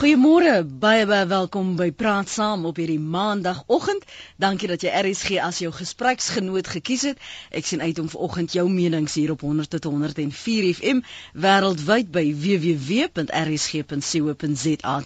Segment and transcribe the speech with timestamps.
[0.00, 4.00] Goeiemôre, baie baie welkom by Praat Saam op hierdie maandagooggend.
[4.40, 7.18] Dankie dat jy RSG as jou gespreksgenoot gekies het.
[7.52, 11.02] Ek sien uit om vanoggend jou menings hier op 100 tot 104 FM
[11.36, 13.04] wêreldwyd by www.rsg.co.za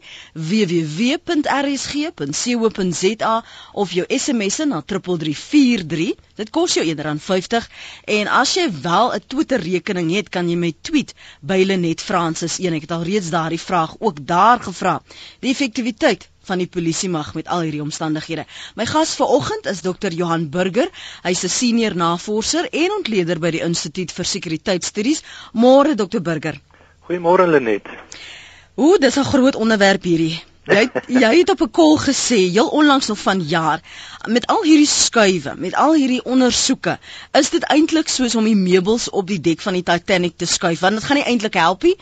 [0.53, 3.35] www.rsg.co.za
[3.73, 6.15] of jou SMS'e na 3343.
[6.39, 7.67] Dit kos jou R1.50
[8.21, 12.59] en as jy wel 'n Twitter rekening het, kan jy my tweet by Lenet Francis
[12.59, 12.73] 1.
[12.79, 15.03] Ek het al reeds daardie vraag ook daar gevra.
[15.41, 18.45] Die effektiwiteit van die polisie mag met al hierdie omstandighede.
[18.77, 20.13] My gas vanoggend is Dr.
[20.13, 20.89] Johan Burger.
[21.23, 25.23] Hy's 'n senior navorser en ontleder by die Instituut vir Sekuriteitsstudies.
[25.53, 26.21] Môre Dr.
[26.21, 26.61] Burger.
[27.09, 27.87] Goeiemôre Lenet.
[28.77, 30.43] Ooh, dis 'n groot onderwerp hierdie.
[30.77, 33.81] Jy jy het op 'n kol gesê heel onlangs nog van jaar
[34.29, 36.99] met al hierdie skuwe, met al hierdie ondersoeke,
[37.33, 40.81] is dit eintlik soos om die meubels op die dek van die Titanic te skuif
[40.81, 41.97] want dit gaan nie eintlik help nie.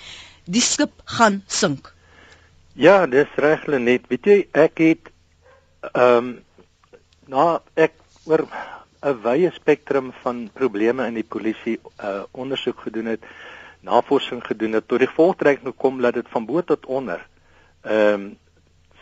[0.45, 1.95] Die skip gaan sink.
[2.79, 4.05] Ja, dis reg Lenet.
[4.07, 5.09] Weet jy, ek het
[5.99, 6.29] ehm um,
[7.27, 7.97] na ek
[8.31, 13.27] oor 'n wye spektrum van probleme in die polisie uh ondersoek gedoen het,
[13.83, 17.27] navorsing gedoen het tot die voltrekking gekom dat dit van bo tot onder
[17.83, 18.31] ehm um,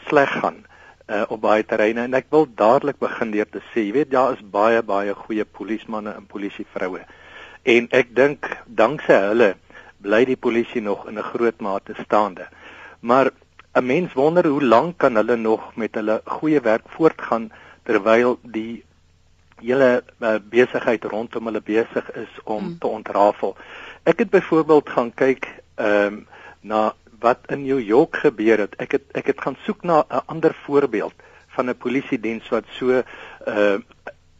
[0.08, 0.64] sleg gaan
[1.12, 4.32] uh op baie terreine en ek wil dadelik begin deur te sê, jy weet daar
[4.40, 7.04] is baie baie goeie polismanne en polisievroue.
[7.62, 9.54] En ek dink dankse hulle
[10.00, 12.48] bly die polisie nog in 'n groot mate staande.
[13.00, 13.36] Maar
[13.76, 17.50] 'n mens wonder hoe lank kan hulle nog met hulle goeie werk voortgaan
[17.82, 18.84] terwyl die
[19.60, 22.78] hele uh, besigheid rondom hulle besig is om mm.
[22.78, 23.56] te ontrafel.
[24.02, 26.26] Ek het byvoorbeeld gaan kyk ehm um,
[26.60, 28.74] na wat in New York gebeur het.
[28.76, 31.14] Ek het ek het gaan soek na 'n ander voorbeeld
[31.54, 33.02] van 'n polisiediens wat so
[33.48, 33.78] uh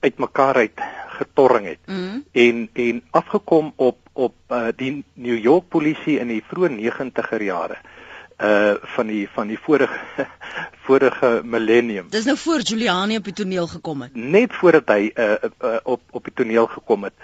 [0.00, 0.80] uitmekaar uit
[1.18, 2.24] getorring het mm.
[2.32, 7.78] en en afgekom op op uh, die New York polisie in die vroeë 90er jare
[7.80, 7.96] uh
[8.36, 10.26] van die van die vorige
[10.86, 12.08] vorige millennium.
[12.10, 14.14] Dis nou voor Giuliani op die toneel gekom het.
[14.14, 15.32] Net voordat hy uh,
[15.64, 17.14] uh op op die toneel gekom het.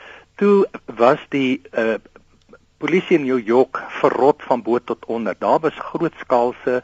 [0.41, 1.95] Toe was die uh
[2.83, 5.37] polisie in New York verrot van bo tot onder.
[5.39, 6.83] Daar was grootskaalse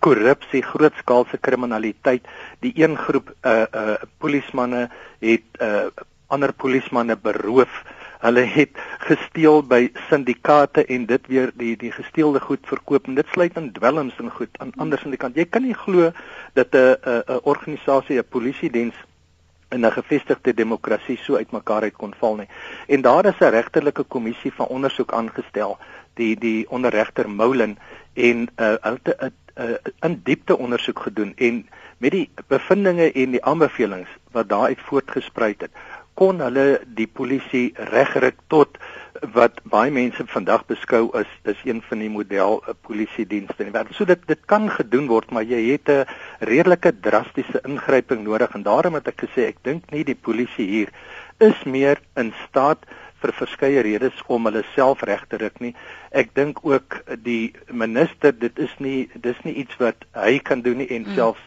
[0.00, 2.26] korrupsie, grootskaalse kriminaliteit.
[2.64, 4.88] Die een groep uh uh polismanne
[5.20, 5.92] het uh
[6.26, 7.82] ander polismanne beroof.
[7.84, 13.14] Uh Hulle het gesteel by syndikaate en dit weer die die gesteelde goed verkoop en
[13.14, 15.36] dit sluit in dwelms en goed aan ander syndikaat.
[15.38, 16.10] Jy kan nie glo
[16.54, 18.94] dat 'n 'n 'n organisasie, 'n polisiediens
[19.70, 22.48] in 'n gevestigde demokrasie so uitmekaar uit kon val nie.
[22.86, 25.78] En daar is 'n regterlike kommissie van ondersoek aangestel,
[26.14, 27.78] die die onderregter Moulin
[28.14, 31.68] en uh hulle het 'n uh, in diepte ondersoek gedoen en
[31.98, 35.70] met die bevindinge en die aanbevelings wat daaruit voortgespruit het
[36.18, 38.78] kon hulle die polisie regryk tot
[39.34, 43.74] wat baie mense vandag beskou as is een van die model uh, polisiedienste in die
[43.74, 43.94] wêreld.
[43.96, 46.06] So dit dit kan gedoen word, maar jy het 'n
[46.50, 50.90] redelike drastiese ingryping nodig en daarom het ek gesê ek dink nie die polisie hier
[51.40, 52.86] is meer in staat
[53.20, 55.74] vir verskeie redes om hulle self reg te ruk nie.
[56.10, 60.78] Ek dink ook die minister, dit is nie dis nie iets wat hy kan doen
[60.78, 61.14] nie en mm.
[61.14, 61.42] selfs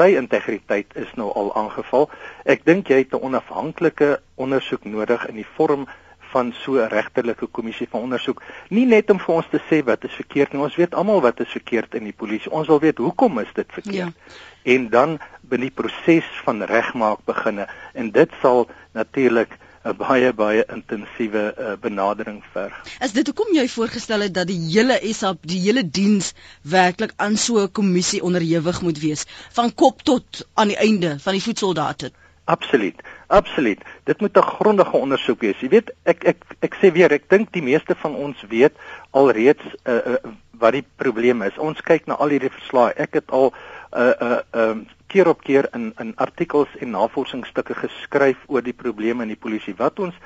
[0.00, 2.08] sy integriteit is nou al aangeval.
[2.48, 5.86] Ek dink jy het 'n onafhanklike ondersoek nodig in die vorm
[6.32, 8.42] van so 'n regterlike kommissie van ondersoek.
[8.68, 10.62] Nie net om vir ons te sê wat is verkeerd nie.
[10.62, 12.50] Ons weet almal wat is verkeerd in die polisie.
[12.50, 14.14] Ons wil weet hoekom is dit verkeerd?
[14.16, 14.72] Ja.
[14.74, 20.64] En dan binne die proses van regmaak beginne en dit sal natuurlik 'n baie baie
[20.68, 22.74] intensiewe uh, benadering verg.
[23.00, 27.36] Is dit hoekom jy voorgestel het dat die hele SAP, die hele diens werklik aan
[27.36, 29.24] so 'n kommissie onderhewig moet wees
[29.56, 32.12] van kop tot aan die einde van die voetsoldate?
[32.44, 33.00] Absoluut.
[33.26, 33.80] Absoluut.
[34.04, 35.60] Dit moet 'n grondige ondersoek wees.
[35.60, 38.72] Jy weet, ek ek ek sê weer, ek dink die meeste van ons weet
[39.10, 40.14] alreeds uh, uh,
[40.50, 41.58] wat die probleem is.
[41.58, 42.92] Ons kyk na al hierdie verslae.
[42.96, 46.94] Ek het al 'n uh, 'n uh, um, keer op keer in in artikels en
[46.94, 49.74] navorsingsstukke geskryf oor die probleme in die polisie.
[49.78, 50.16] Wat ons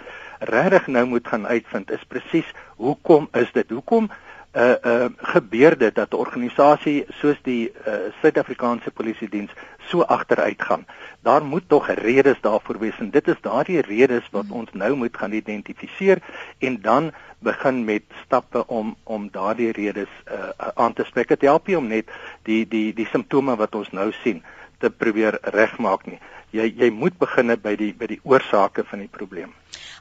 [0.52, 3.70] regtig nou moet gaan uitvind is presies hoekom is dit?
[3.70, 4.10] Hoekom
[4.54, 9.50] uh uh gebeur dit dat 'n organisasie soos die uh Suid-Afrikaanse Polisie Diens
[9.88, 10.86] so agteruit gaan.
[11.22, 15.16] Daar moet tog redes daarvoor wees en dit is daardie redes wat ons nou moet
[15.16, 16.19] gaan identifiseer
[16.58, 21.28] en dan begin met stappe om om daardie redes uh aan te spreek.
[21.28, 22.10] Dit help nie om net
[22.42, 24.44] die die die simptome wat ons nou sien
[24.79, 26.21] te probeer regmaak nie.
[26.55, 29.53] Jy jy moet begin by die by die oorsake van die probleem.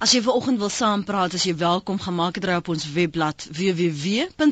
[0.03, 4.49] As jy vanoggend wil saampraat, as jy welkom gemaak het op ons webblad www.rsg.co.za.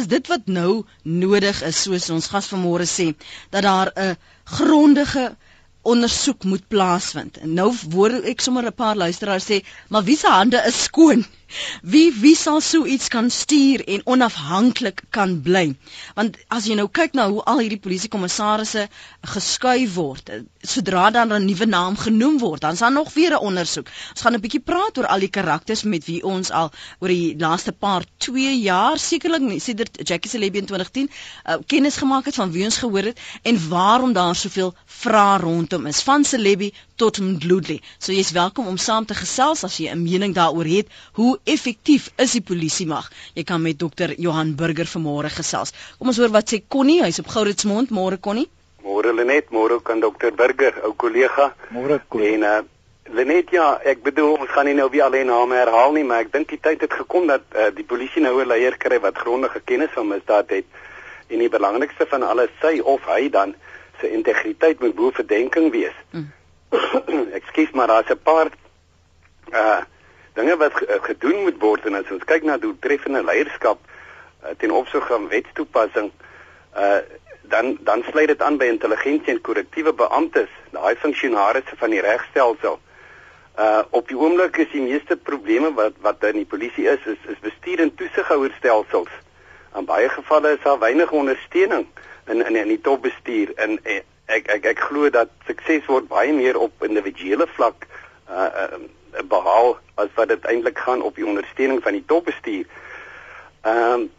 [0.00, 3.06] Is dit wat nou nodig is soos ons gas vanmôre sê
[3.50, 5.36] dat daar 'n grondige
[5.82, 7.36] ondersoek moet plaasvind.
[7.40, 11.24] En nou hoor ek sommer 'n paar luisteraars sê, maar wie se hande is skoon?
[11.82, 15.74] Wie wie sal so iets kan stuur en onafhanklik kan bly?
[16.14, 18.88] Want as jy nou kyk na hoe al hierdie polisiekommissarisse
[19.34, 20.30] geskuif word,
[20.62, 23.86] sodra dan 'n nuwe naam genoem word, dan is daar nog weer 'n ondersoek.
[24.10, 26.70] Ons gaan 'n bietjie praat oor al die karakters met wie ons al
[27.00, 31.96] oor die laaste paar 2 jaar sekerlik nie sedert Jackie Celebi in 2010 uh, kennis
[31.96, 36.24] gemaak het van wie ons gehoor het en waarom daar soveel vrae rondom is van
[36.24, 37.80] Celebi tot Mdludli.
[37.98, 40.88] So jy's welkom om saam te gesels as jy 'n mening daaroor het.
[41.12, 43.10] Hoe effektief is die polisie mag?
[43.34, 45.72] Jy kan met dokter Johan Burger vanmôre gesels.
[45.98, 47.90] Kom ons hoor wat sê Connie, hy's op Gouritsmond.
[47.90, 48.48] Môre Connie.
[48.82, 51.52] Môre Lenet, môre kan dokter Burger, ou kollega.
[51.70, 52.34] Môre Connie.
[52.34, 52.60] En uh
[53.10, 56.28] Lenet ja, ek bedoel ons gaan nie nou weer alleen name herhaal nie, maar ek
[56.30, 59.60] dink die tyd het gekom dat uh, die polisie nou 'n leier kry wat grondige
[59.66, 60.66] kennis van misdaad het.
[61.26, 63.54] En die belangrikste van alles, sy of hy dan
[64.00, 65.96] se integriteit moet bo verdenking wees.
[66.12, 66.30] Mm.
[67.38, 68.50] Ekskuus maar daar's 'n paar
[69.52, 69.82] uh
[70.34, 75.12] dinge wat gedoen moet word en as ons kyk na doeltreffende leierskap uh, ten opsigte
[75.12, 76.12] van wetstoepassing
[76.76, 77.00] uh
[77.50, 82.78] dan dan sluit dit aan by intelligensie en korrektiewe beamptes, daai funksionarisse van die regstelsel.
[83.58, 87.18] Uh op die oomblik is die meeste probleme wat wat in die polisie is is,
[87.32, 89.10] is bestuur en toesighouerstelsels.
[89.76, 91.86] In baie gevalle is daar weinig ondersteuning
[92.26, 96.32] in in in die topbestuur en, en ek ek ek glo dat sukses word baie
[96.32, 97.86] meer op individuele vlak
[98.30, 98.80] uh, uh
[99.28, 102.66] behaal as wat dit eintlik gaan op die ondersteuning van die topbestuur.
[103.62, 104.10] Ehm um,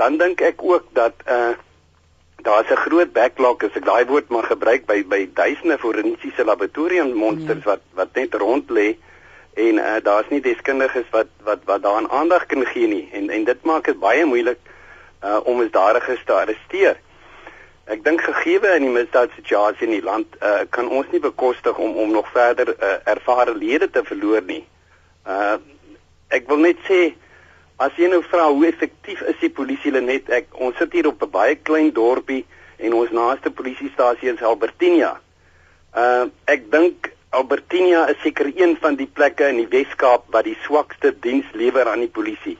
[0.00, 1.52] dan dink ek ook dat uh
[2.42, 7.12] daar's 'n groot backlog as ek daai woord mag gebruik by by duisende forensiese laboratorium
[7.12, 7.70] monsters ja.
[7.70, 8.96] wat wat net rond lê
[9.54, 13.44] en uh daar's nie deskundiges wat wat wat daaraan aandag kan gee nie en en
[13.44, 14.58] dit maak dit baie moeilik
[15.22, 16.96] uh om misdadigers te arresteer.
[17.90, 21.96] Ek dink gegee in die misdaadsituasie in die land uh, kan ons nie bekostig om
[21.98, 24.62] om nog verder uh, ervare lede te verloor nie.
[25.26, 25.58] Uh
[26.30, 27.00] ek wil net sê
[27.82, 31.22] as jy nou vra hoe effektief is die polisie net ek ons sit hier op
[31.26, 32.44] 'n baie klein dorpie
[32.78, 35.18] en ons naaste polisiestasie is Albertinia.
[35.90, 40.58] Uh ek dink Albertinia is seker een van die plekke in die Wes-Kaap wat die
[40.62, 42.58] swakste diens lewer aan die polisie.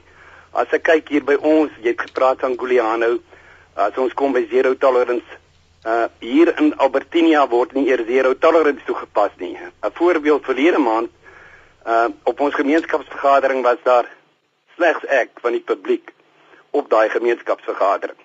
[0.51, 3.19] As ek kyk hier by ons, jy het gepraat van Guliano,
[3.73, 5.39] as ons kom by zero tolerance
[5.85, 9.57] uh hier in Albertinia word nie eers zero tolerance toegepas nie.
[9.57, 11.09] 'n Voorbeeld verlede maand
[11.85, 14.09] uh op ons gemeenskapsvergadering was daar
[14.75, 16.13] slegs ek van die publiek
[16.71, 18.17] op daai gemeenskapsvergadering.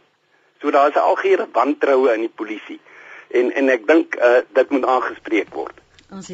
[0.60, 2.80] So daar is algehele wantroue in die polisie
[3.28, 5.80] en en ek dink uh dit moet aangespreek word.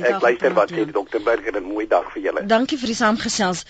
[0.02, 0.90] Ek luister wat sê ja.
[0.92, 2.46] dokter Burger 'n mooi dag vir julle.
[2.46, 3.64] Dankie vir die saamgesels.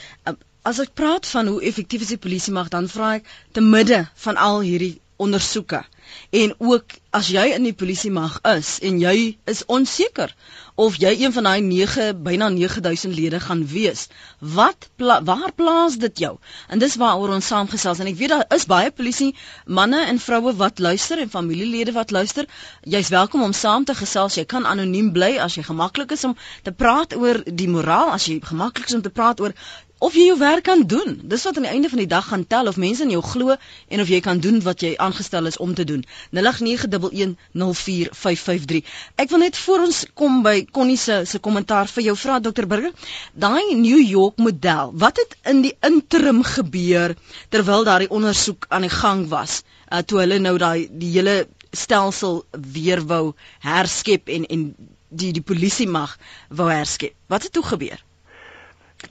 [0.63, 4.07] As ek praat van hoe effektief is die polisie mag dan vra ek te midde
[4.25, 5.83] van al hierdie ondersoeke.
[6.31, 9.17] En ook as jy in die polisie mag is en jy
[9.49, 10.33] is onseker
[10.81, 14.07] of jy een van daai 9 byna 9000 lede gaan wees,
[14.41, 16.33] wat pla waar plaas dit jou?
[16.69, 19.31] En dis waaroor ons saamgesels en ek weet daar is baie polisie
[19.67, 22.49] manne en vroue wat luister en familielede wat luister.
[22.83, 24.41] Jy's welkom om saam te gesels.
[24.41, 28.27] Jy kan anoniem bly as jy gemaklik is om te praat oor die moraal, as
[28.27, 29.53] jy gemaklik is om te praat oor
[30.03, 31.13] of jy jou werk kan doen.
[31.31, 33.55] Dis wat aan die einde van die dag gaan tel of mense in jou glo
[33.55, 36.03] en of jy kan doen wat jy aangestel is om te doen.
[36.39, 38.83] 0891104553.
[39.23, 42.67] Ek wil net voor ons kom by Connie se se kommentaar vir jou vra Dr
[42.67, 42.91] Burger.
[43.47, 47.15] Daai New York model, wat het in die interim gebeur
[47.55, 49.63] terwyl daai ondersoek aan die gang was?
[49.87, 52.43] Uh, toe hulle nou daai die hele stelsel
[52.75, 54.75] weer wou herskep en en
[55.13, 56.19] die die polisie mag
[56.51, 57.15] wou herskep.
[57.31, 58.01] Wat het toe gebeur?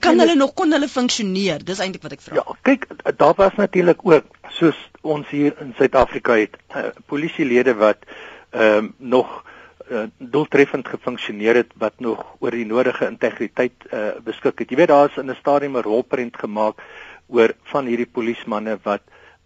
[0.00, 3.56] Kan hulle nog kon hulle funksioneer dis eintlik wat ek vra ja kyk daar was
[3.56, 8.04] natuurlik ook soos ons hier in Suid-Afrika het uh, polisielede wat
[8.50, 9.42] ehm uh, nog
[9.90, 14.70] uh, doeltreffend gefunksioneer het wat nog oor die nodige integriteit uh, beskik het.
[14.70, 16.82] Jy weet daar's in 'n stadium 'n rolprent gemaak
[17.26, 19.02] oor van hierdie polismanne wat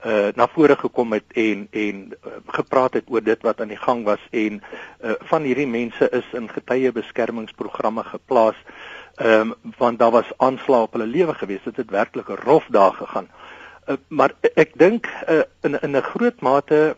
[0.06, 3.80] uh na vore gekom het en en uh, gepraat het oor dit wat aan die
[3.80, 4.62] gang was en
[5.02, 8.56] uh van hierdie mense is in getuie beskermingsprogramme geplaas.
[9.16, 11.62] Ehm um, want daar was aanslae op hulle lewe gewees.
[11.64, 13.28] Dit het werklik 'n rof dae gegaan.
[13.88, 16.96] Uh, maar ek dink uh, in in 'n groot mate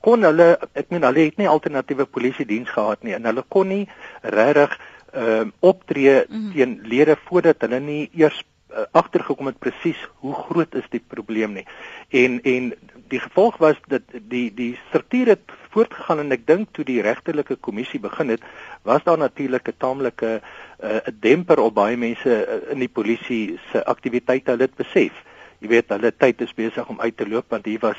[0.00, 3.68] kon hulle ek meen hulle het nie alternatiewe polisie diens gehad nie en hulle kon
[3.68, 3.88] nie
[4.22, 4.78] regtig
[5.12, 6.52] ehm uh, optree mm -hmm.
[6.52, 11.52] teen lede voordat hulle nie eers uh, agtergekom het presies hoe groot is die probleem
[11.52, 11.66] nie.
[12.08, 12.72] En en
[13.08, 17.56] die gevolg was dat die die struktuur het voortgegaan en ek dink toe die regterlike
[17.64, 18.44] kommissie begin het,
[18.82, 20.40] was daar natuurlik 'n taamlike
[20.78, 24.76] eh, 'n uh, demper op baie mense uh, in die polisie se aktiwiteite, hulle het
[24.76, 25.12] besef.
[25.58, 27.98] Jy weet, hulle tyd is besig om uit te loop want hier was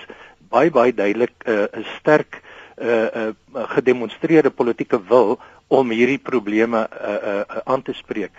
[0.50, 2.49] baie baie duidelik eh, 'n uh, sterk 'n
[2.80, 8.32] uh, uh, gedemonstreerde politieke wil om hierdie probleme uh, uh, aan te spreek.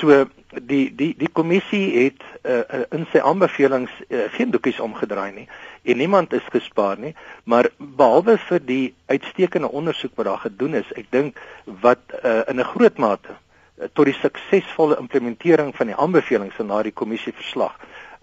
[0.00, 0.24] So
[0.62, 5.46] die die die kommissie het uh, in sy aanbevelings uh, geen doekies omgedraai nie
[5.82, 7.14] en niemand is gespaar nie
[7.44, 11.40] maar behalwe vir die uitstekende ondersoek wat daar gedoen is ek dink
[11.82, 16.68] wat uh, in 'n groot mate uh, tot die suksesvolle implementering van die aanbevelings van
[16.68, 17.74] daardie kommissie verslag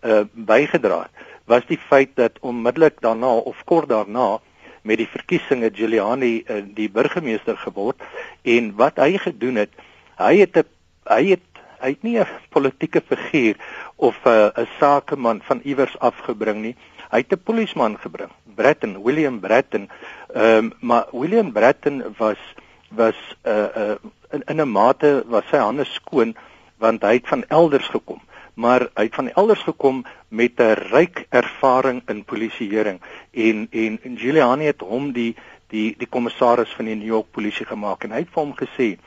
[0.04, 4.40] uh, bygedra het was die feit dat onmiddellik daarna of kort daarna
[4.82, 8.02] met die verkiesings Giuliani uh, die burgemeester geword
[8.44, 9.72] en wat hy gedoen het
[10.18, 10.68] hy het 'n
[11.10, 11.46] hy het
[11.82, 13.56] hy het nie 'n politieke figuur
[13.96, 16.76] of 'n uh, 'n sakeman van iewers afgebring nie.
[17.12, 19.90] Hy het 'n polisieman gebring, Bratton, William Bratton.
[20.34, 22.38] Ehm um, maar William Bratton was
[22.90, 23.96] was 'n uh, uh,
[24.32, 26.36] in in 'n mate was sy hande skoon
[26.78, 28.22] want hy het van elders gekom
[28.54, 34.18] maar hy het van elders gekom met 'n ryk ervaring in polisieering en en, en
[34.18, 35.36] Giuliani het hom die
[35.68, 38.98] die die kommissaris van die New York polisie gemaak en hy het vir hom gesê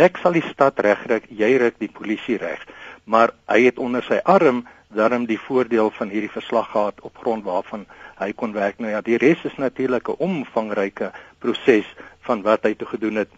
[0.00, 2.62] Ek sal die stad regryk, jy ryk die polisie reg.
[3.04, 4.62] Maar hy het onder sy arm
[4.96, 7.84] daarom die voordeel van hierdie verslag gehad op grond waarvan
[8.16, 8.80] hy kon werk.
[8.80, 11.84] Nou ja, die res is natuurlik 'n omvangryke proses
[12.20, 13.28] van wat hy te gedoen het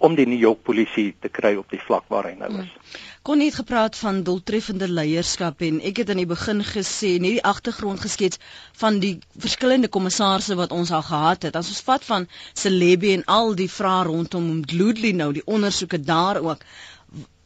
[0.00, 2.70] om die New York polisie te kry op die vlak waar hy nou is.
[2.70, 3.04] Hmm.
[3.26, 7.44] Kon nie gepraat van doeltreffende leierskap en ek het aan die begin gesê nie die
[7.44, 8.38] agtergrond geskets
[8.78, 11.56] van die verskillende kommissarse wat ons al gehad het.
[11.58, 16.38] As ons vat van Celebi en al die vrae rondom Gloodly nou, die ondersoeke daar
[16.42, 16.62] ook.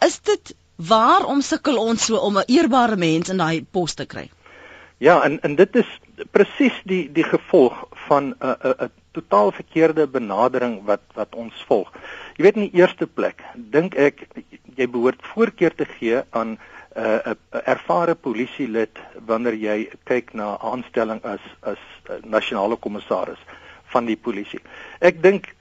[0.05, 4.29] Is dit waarom sukkel ons so om 'n eerbare mens in daai pos te kry?
[4.99, 5.89] Ja, en en dit is
[6.31, 11.35] presies die die gevolg van 'n 'n uh, 'n uh, totaal verkeerde benadering wat wat
[11.35, 11.93] ons volg.
[12.37, 14.27] Jy weet in die eerste plek dink ek
[14.77, 16.59] jy behoort voorkeur te gee aan 'n
[16.97, 23.43] uh, 'n ervare polisielid wanneer jy kyk na aanstelling as as uh, nasionale kommissaris
[23.93, 24.61] van die polisie.
[25.01, 25.55] Ek dink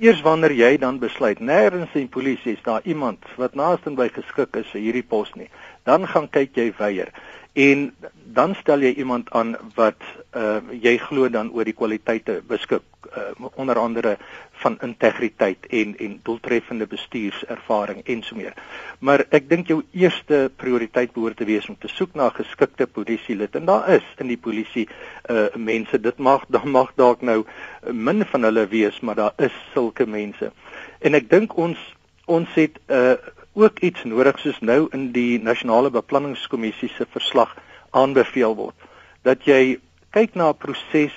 [0.00, 4.56] eers wanneer jy dan besluit nêrens in polisie is daar iemand wat naaste by geskik
[4.56, 5.48] is vir hierdie pos nie,
[5.84, 7.12] dan gaan kyk jy weier
[7.56, 7.94] en
[8.36, 10.02] dan stel jy iemand aan wat
[10.36, 14.16] uh, jy glo dan oor die kwaliteite beskik uh, onder andere
[14.60, 18.52] van integriteit en en doeltreffende bestuurservaring en so meer.
[19.00, 23.56] Maar ek dink jou eerste prioriteit behoort te wees om te soek na geskikte polisielid
[23.56, 24.84] en daar is in die polisie
[25.32, 27.44] uh mense dit mag dan mag dalk nou
[27.92, 30.52] min van hulle wees, maar daar is sulke mense.
[31.00, 31.80] En ek dink ons
[32.26, 33.16] ons het uh
[33.56, 37.56] ook iets nodig soos nou in die nasionale beplanningskommissie se verslag
[37.90, 38.88] aanbeveel word
[39.24, 39.78] dat jy
[40.12, 41.14] kyk na 'n proses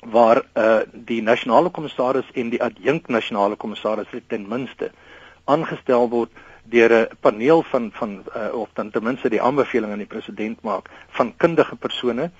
[0.00, 4.92] waar uh die nasionale kommissaris en die adjunk nasionale kommissaris ten minste
[5.44, 6.30] aangestel word
[6.70, 10.62] deur 'n paneel van van uh, of dan ten minste die aanbeveling aan die president
[10.62, 12.30] maak van kundige persone.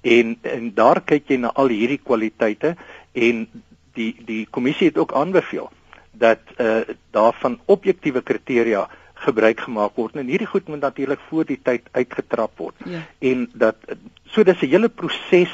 [0.00, 2.76] En en daar kyk jy na al hierdie kwaliteite
[3.12, 3.48] en
[3.92, 5.70] die die kommissie het ook aanbeveel
[6.12, 10.16] dat uh daarvan objektiewe kriteria gebruik gemaak word.
[10.16, 12.74] En hierdie goed moet natuurlik voor die tyd uitgetrap word.
[12.84, 13.00] Ja.
[13.18, 13.76] en dat
[14.24, 15.52] so dis 'n hele proses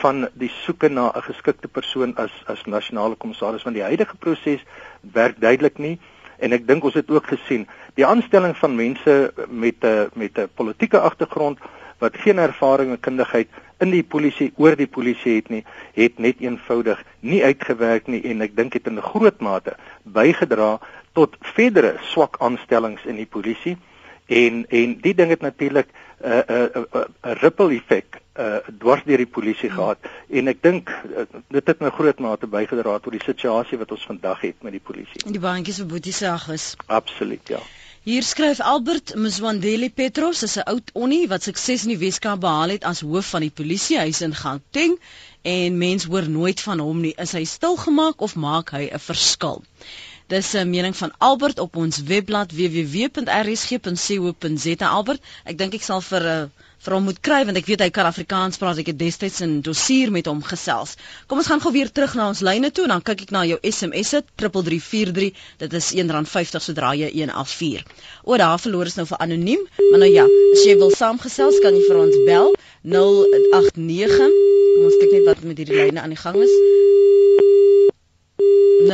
[0.00, 4.64] van die soeke na 'n geskikte persoon as as nasionale kommissaris van die huidige proses
[5.00, 5.98] werk duidelik nie.
[6.38, 10.48] En ek dink ons het ook gesien die aanstelling van mense met 'n met 'n
[10.54, 11.58] politieke agtergrond
[12.00, 13.48] wat geen ervaring en kundigheid
[13.80, 15.64] in die polisie oor die polisie het nie
[15.96, 20.78] het net eenvoudig nie uitgewerk nie en ek dink dit in 'n groot mate bygedra
[21.12, 23.76] tot verdere swak aanstellings in die polisie
[24.26, 28.20] en en die ding het natuurlik 'n uh, 'n uh, 'n uh, uh, ripple effek
[28.38, 32.46] uh, dwars deur die polisie gehad en ek dink uh, dit het 'n groot mate
[32.46, 35.32] bygedra tot die situasie wat ons vandag het met die polisie.
[35.32, 36.76] Die baantjies vir Boetie se is.
[36.86, 37.60] Absoluut, ja.
[38.02, 42.72] Hier skryf Albert Mzwandeli Petros is 'n oud onnie wat sukses in die Weskaap behaal
[42.72, 44.94] het as hoof van die polisie huis in Gauteng
[45.42, 47.12] en mens hoor nooit van hom nie.
[47.24, 49.60] Is hy stilgemaak of maak hy 'n verskil?
[50.32, 53.16] Dis 'n mening van Albert op ons webblad www.rsg.co.za.
[54.88, 56.48] Albert, ek dink ek sal vir 'n uh,
[56.84, 58.80] vir hom moet kry want ek weet hy kan Afrikaans praat.
[58.80, 60.96] Ek het destyds in dossier met hom gesels.
[61.28, 63.42] Kom ons gaan gou weer terug na ons lyne toe en dan kyk ek na
[63.48, 65.32] jou SMS'e 3343.
[65.60, 67.84] Dit is R1.50 sodra jy 184.
[68.24, 71.76] O, daar verloor is nou vir anoniem, maar nou ja, as jy wil saamgesels kan
[71.76, 72.48] jy vir ons bel
[72.96, 74.32] 089.
[74.70, 76.54] Kom ons kyk net wat met hierdie lyne aan die gang is.
[78.80, 78.88] 0891104553.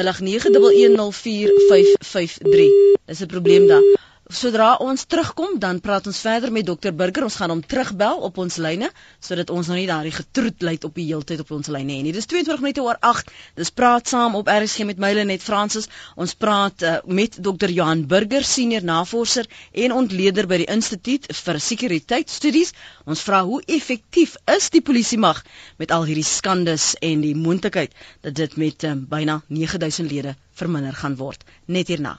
[3.06, 3.84] Dis 'n probleem daar.
[4.26, 7.22] Sodra ons terugkom, dan praat ons verder met dokter Burger.
[7.28, 8.88] Ons gaan hom terugbel op ons lyne
[9.22, 12.14] sodat ons nou nie daardie getroet lei op die heeltyd op ons lyne nie.
[12.16, 13.30] Dis 22 minute oor 8.
[13.54, 15.86] Dis praat saam op RSG met Myle net Francis.
[16.18, 21.62] Ons praat uh, met dokter Johan Burger, senior navorser en ontleder by die Instituut vir
[21.68, 22.74] Sekuriteitstudies.
[23.06, 25.44] Ons vra hoe effektief is die polisie mag
[25.78, 27.94] met al hierdie skandes en die moontlikheid
[28.26, 31.46] dat dit met uh, byna 9000 lede verminder gaan word.
[31.70, 32.18] Net hierna.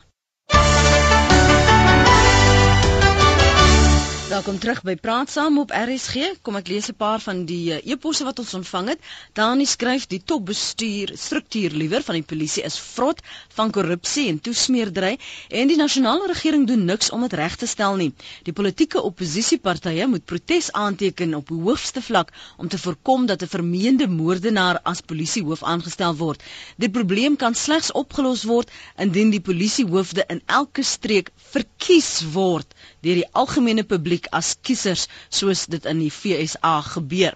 [4.28, 6.34] Welkom terug by Praat Saam op RSG.
[6.44, 9.00] Kom ek lees 'n paar van die eh, e-posse wat ons ontvang het.
[9.34, 13.22] Dani skryf die topbestuur struktuur liewer van die polisie is vrot
[13.56, 15.14] van korrupsie en toesmeerdery
[15.50, 18.10] en die nasionale regering doen niks om dit reg te stel nie.
[18.44, 24.08] Die politieke oppositiepartye moet protes aanteken op hoogste vlak om te voorkom dat 'n vermeende
[24.08, 26.44] moordenaar as polisiehoof aangestel word.
[26.76, 32.68] Die probleem kan slegs opgelos word indien die polisiehoofde in elke streek verkies word
[33.02, 37.36] deur die algemene publiek as kiesers soos dit in die FSA gebeur.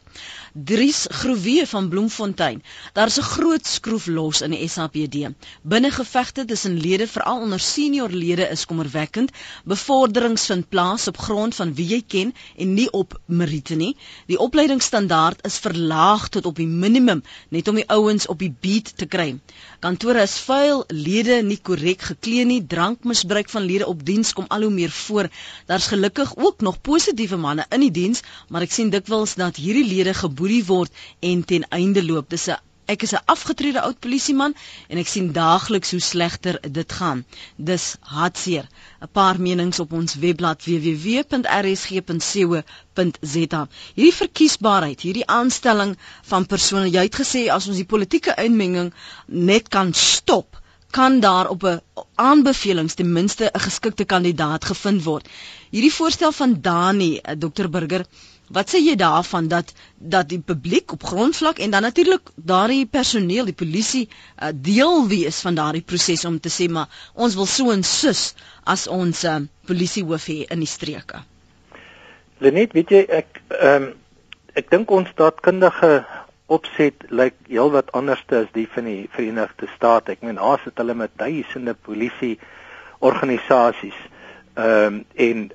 [0.53, 2.63] Dries Groewe van Bloemfontein.
[2.93, 5.31] Daar's 'n groot skroef los in die SAPD.
[5.61, 9.31] Binnengevegte tussen lede, veral onder senior lede, is kommerwekkend.
[9.63, 13.95] Bevorderings vind plaas op grond van wie jy ken en nie op meriete nie.
[14.27, 18.97] Die opleidingsstandaard is verlaag tot op die minimum net om die ouens op die beat
[18.97, 19.39] te kry.
[19.79, 24.61] Kantore is vuil, lede nie korrek geklee nie, drankmisbruik van lede op diens kom al
[24.61, 25.29] hoe meer voor.
[25.65, 29.87] Daar's gelukkig ook nog positiewe manne in die diens, maar ek sien dikwels dat hierdie
[29.87, 32.29] lede geboelie word en ten einde loop.
[32.29, 32.59] Dis 'n
[32.93, 34.53] ek is 'n afgetrede oud polisieman
[34.91, 37.19] en ek sien daagliks hoe slegter dit gaan.
[37.55, 38.65] Dis hartseer.
[39.01, 41.22] 'n Paar menings op ons webblad www.rsg.co.za.
[43.96, 45.98] Hierdie verkiesbaarheid, hierdie aanstelling
[46.33, 48.93] van persone, jy het gesê as ons die politieke inmenging
[49.27, 50.60] net kan stop,
[50.95, 51.81] kan daar op 'n
[52.15, 55.27] aanbevelings ten minste 'n geskikte kandidaat gevind word.
[55.69, 58.05] Hierdie voorstel van Dani, eh, Dr Burger,
[58.51, 63.45] wat sê jy daarvan dat dat die publiek op grondvlak en dan natuurlik daardie personeel,
[63.45, 67.71] die polisie uh, deel wees van daardie proses om te sê maar ons wil so
[67.71, 71.23] en sus as ons uh, polisiehoof hê in die streke.
[72.39, 73.91] Lenet, weet jy ek ehm um,
[74.59, 76.01] ek dink ons staatkundige
[76.51, 80.16] opset lyk heelwat anderste as die van die Verenigde State.
[80.16, 82.37] Ek meen daar sit hulle met duisende polisie
[83.00, 83.98] organisasies.
[84.59, 85.50] Ehm um, en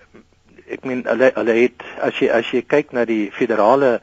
[0.67, 3.99] ek meen hulle hulle het as jy as jy kyk na die federale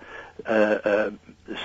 [0.47, 1.07] uh uh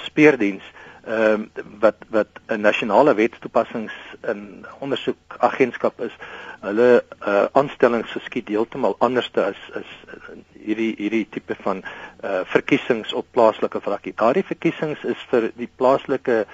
[0.05, 0.65] speurdiens
[1.09, 3.93] ehm um, wat wat 'n nasionale wetstoepassings
[4.33, 6.13] in ondersoek agentskap is,
[6.61, 9.93] hulle uh aanstellings geskied heeltemal anderste as as
[10.53, 11.83] hierdie hierdie tipe van
[12.25, 14.11] uh verkiesings op plaaslike vlak.
[14.17, 16.45] Daardie verkiesings is vir die plaaslike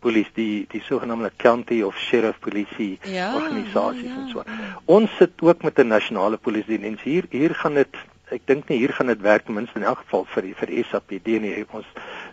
[0.00, 4.20] polisie die die sogenaamde county of sheriff polisie ja, organisasies ja, ja.
[4.22, 4.44] en so.
[4.84, 7.96] Ons sit ook met 'n nasionale polisie diens hier hier gaan dit
[8.34, 10.70] ek dink nie hier gaan dit werk ten minste in elk geval vir die, vir
[10.72, 11.54] die SAPD nie.
[11.72, 11.88] Ons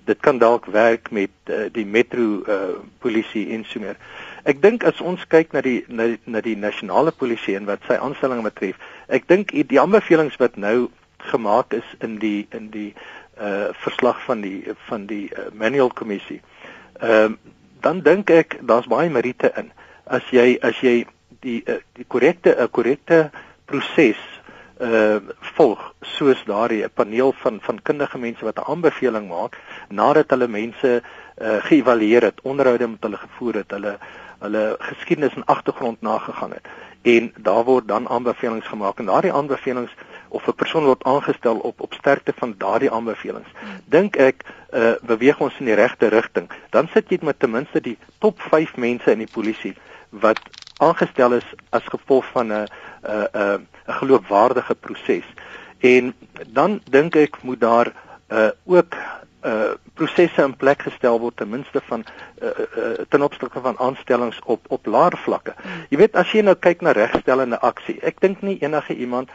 [0.06, 3.98] dit kan dalk werk met uh, die metro uh polisie en so meer.
[4.46, 7.98] Ek dink as ons kyk na die na na die nasionale polisie en wat sy
[7.98, 8.78] aanstellings betref,
[9.08, 10.90] ek dink die aanbevelings wat nou
[11.32, 12.92] gemaak is in die in die
[13.42, 16.42] uh verslag van die van die uh, manual kommissie.
[17.02, 17.54] Ehm uh,
[17.86, 19.68] dan dink ek daar's baie meriete in.
[20.10, 21.04] As jy as jy
[21.46, 23.30] die uh, die korrekte 'n uh, korrekte
[23.66, 24.22] proses
[24.82, 25.18] uh
[25.56, 29.60] volg soos daardie 'n paneel van van kundige mense wat 'n aanbeveling maak
[29.90, 31.02] nadat hulle mense
[31.42, 33.98] uh geëvalueer het, onderhoude met hulle gevoer het, hulle
[34.40, 36.68] hulle geskiedenis en agtergrond nagegaan het
[37.06, 39.94] en daar word dan aanbevelings gemaak en daardie aanbevelings
[40.28, 43.50] of 'n persoon word aangestel op op sterkte van daardie aanbevelings.
[43.54, 43.80] Hmm.
[43.86, 46.50] Dink ek uh beweeg ons in die regte rigting.
[46.70, 49.76] Dan sit jy met ten minste die top 5 mense in die polisie
[50.10, 50.40] wat
[50.78, 52.68] aangestel is as gevolg van 'n
[53.04, 55.28] 'n 'n 'n geloofwaardige proses.
[55.80, 56.14] En
[56.48, 57.94] dan dink ek moet daar
[58.30, 58.96] uh ook
[59.46, 62.04] uh prosesse in plek gestel word ten minste van
[62.42, 65.54] uh, uh ten opsigte van aanstellings op op laer vlakke.
[65.90, 69.30] Jy weet as jy nou kyk na regstellende aksie, ek dink nie enige iemand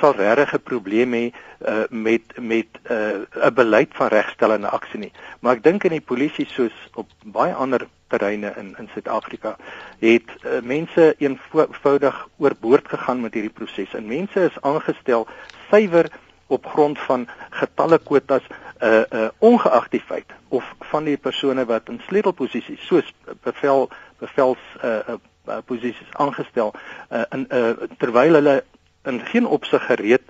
[0.00, 1.24] sal regtig 'n probleem hê
[1.68, 5.12] uh met met uh, 'n beleid van regstellende aksie nie.
[5.40, 9.56] Maar ek dink in die polisie soos op baie ander terreine in in Suid-Afrika
[9.98, 15.26] het uh, mense eenvoudig oorboord gegaan met hierdie proses en mense is aangestel
[15.70, 16.10] suiwer
[16.46, 18.46] op grond van getalle kwotas
[18.82, 24.58] uh uh ongeag die feit of van die persone wat in sleutelposisies soos bevel bevels
[24.84, 26.74] uh, uh posisies aangestel
[27.10, 28.56] uh in uh terwyl hulle
[29.04, 30.22] in geen opsig gereed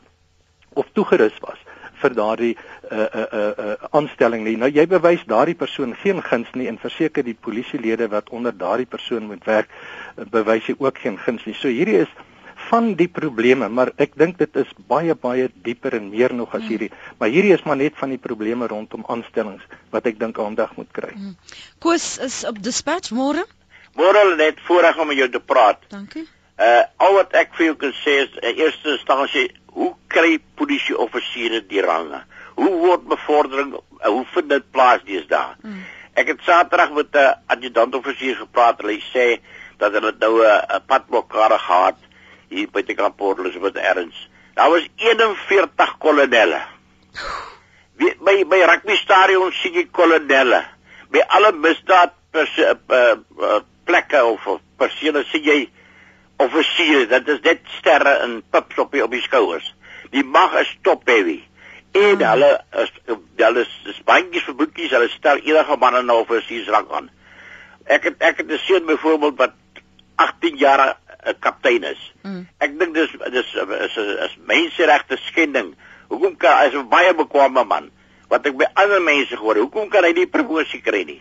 [0.75, 1.61] of toegerus was
[2.03, 4.57] vir daardie uh uh uh, uh aanstelling nie.
[4.59, 8.89] Nou jy bewys daardie persoon geen guns nie en verseker die polisielede wat onder daardie
[8.91, 9.71] persoon moet werk
[10.35, 11.55] bewys jy ook geen guns nie.
[11.55, 12.13] So hierdie is
[12.69, 16.63] van die probleme, maar ek dink dit is baie baie dieper en meer nog as
[16.63, 16.69] hmm.
[16.71, 16.91] hierdie.
[17.19, 20.93] Maar hierdie is maar net van die probleme rondom aanstellings wat ek dink aandag moet
[20.95, 21.11] kry.
[21.15, 21.35] Hmm.
[21.83, 23.45] Koos is op dispatch môre.
[23.99, 25.83] Môre net voorreg om met jou te praat.
[25.93, 26.25] Dankie.
[26.59, 30.37] Uh al wat ek vir jou kan sê is in uh, eerste instansie, hoe kry
[30.61, 32.21] polisie offisiere die range?
[32.59, 35.57] Hoe word bevordering uh, hoe vind dit plaas deesdae?
[35.63, 35.83] Hmm.
[36.13, 38.83] Ek het Saterdag met 'n uh, adjutant offisier gepraat.
[38.83, 39.41] Hulle sê
[39.79, 41.99] dat hulle nou 'n uh, padblokkade gehad
[42.49, 44.29] hier by die Kamport Elizabeth Erns.
[44.55, 46.61] Daar was 41 kolonelle.
[47.97, 50.65] Wie by by rugby stadion sien jy kolonelle.
[51.13, 55.59] By alle misdaad pers, uh, uh, plekke of, persele sien jy
[56.45, 59.75] offisiere, dit is net sterre en pips op die op die skouers.
[60.11, 61.41] Die mag is top heavy.
[61.93, 62.25] En hmm.
[62.25, 62.51] hulle
[62.83, 62.93] is
[63.37, 67.11] hulle is, is bandjies vir boekies, hulle stel enige man in offisiers rang aan.
[67.85, 69.55] Ek het ek het 'n seun byvoorbeeld wat
[70.17, 72.13] 18 jaar 'n kaptein is.
[72.23, 72.47] Hmm.
[72.59, 75.75] Ek dink dis dis is is, menseregte skending.
[76.09, 77.91] Hoekom kan as 'n baie bekwame man
[78.29, 81.21] wat ek by ander mense gehoor, hoekom kan hy nie promosie kry nie?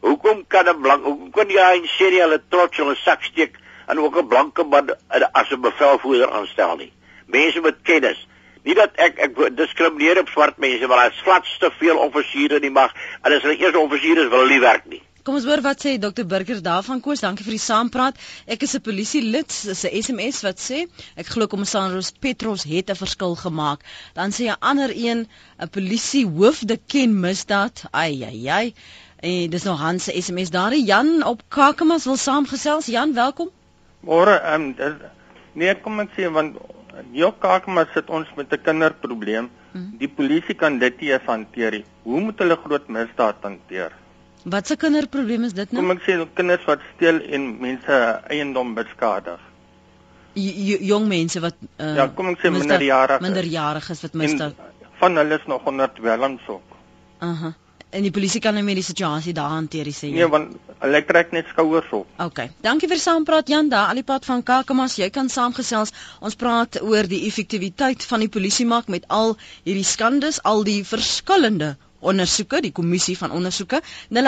[0.00, 3.54] Hoekom kan 'n blank hoekom kan jy in serie hulle trots in 'n sak steek
[3.86, 4.94] en ook 'n blanke man
[5.32, 6.92] as 'n bevelvoerder aanstel nie.
[7.26, 8.26] Mense met kennis.
[8.62, 12.60] Nie dat ek ek diskrimineer op swart mense, maar daar's glad te veel offisiere in
[12.60, 15.02] die mag en as hulle eers offisiere is, wil hulle nie werk nie.
[15.26, 17.20] Kom ons hoor wat sê Dr Burger daarvan Koos.
[17.24, 18.18] Dankie vir die saampraat.
[18.46, 19.48] Ek is 'n polisielid.
[19.68, 23.82] Dis 'n SMS wat sê ek glo Kommissaris Petros het 'n verskil gemaak.
[24.14, 25.26] Dan sê 'n ander een
[25.58, 27.84] 'n polisiehoofde ken misdaad.
[27.90, 28.74] Ai ai ai.
[29.20, 30.74] En dis nou Hans se SMS daar.
[30.74, 32.86] Jan op Kakamas wil saamgesels.
[32.86, 33.50] Jan, welkom.
[34.02, 34.98] Môre, ehm um,
[35.54, 36.58] nee, kom ek sê want
[37.12, 39.50] jou Kakamas sit ons met 'n kinderprobleem.
[39.72, 39.92] Hmm.
[39.98, 41.84] Die polisie kan dit nie hanteer nie.
[42.04, 43.92] Hoe moet hulle groot misdaad hanteer?
[44.44, 45.82] Wat se kinderprobleem is dit nou?
[45.82, 49.40] Kom ek sê kinders wat steel en mense eiendom beskadig.
[50.34, 53.20] J jong mense wat uh, Ja, kom ek sê minderjariges.
[53.20, 54.54] Minderjariges wat misdaad.
[55.00, 56.76] Van hulle is nog onder dwelms ook.
[57.18, 57.32] Aha.
[57.32, 57.65] Uh -huh
[57.96, 60.18] en die polisie kan nou met die situasie daar hanteer sê jy.
[60.18, 62.10] Nee, want hulle trek net skouers op.
[62.26, 62.42] OK.
[62.66, 64.98] Dankie vir saampraat Jan daar al die pad van Kakamas.
[65.00, 65.94] Jy kan saamgesels.
[66.20, 70.82] Ons praat oor die effektiwiteit van die polisie maak met al hierdie skandes, al die
[70.84, 73.82] verskillende ondersoeke, die kommissie van ondersoeke
[74.14, 74.18] 0891104553,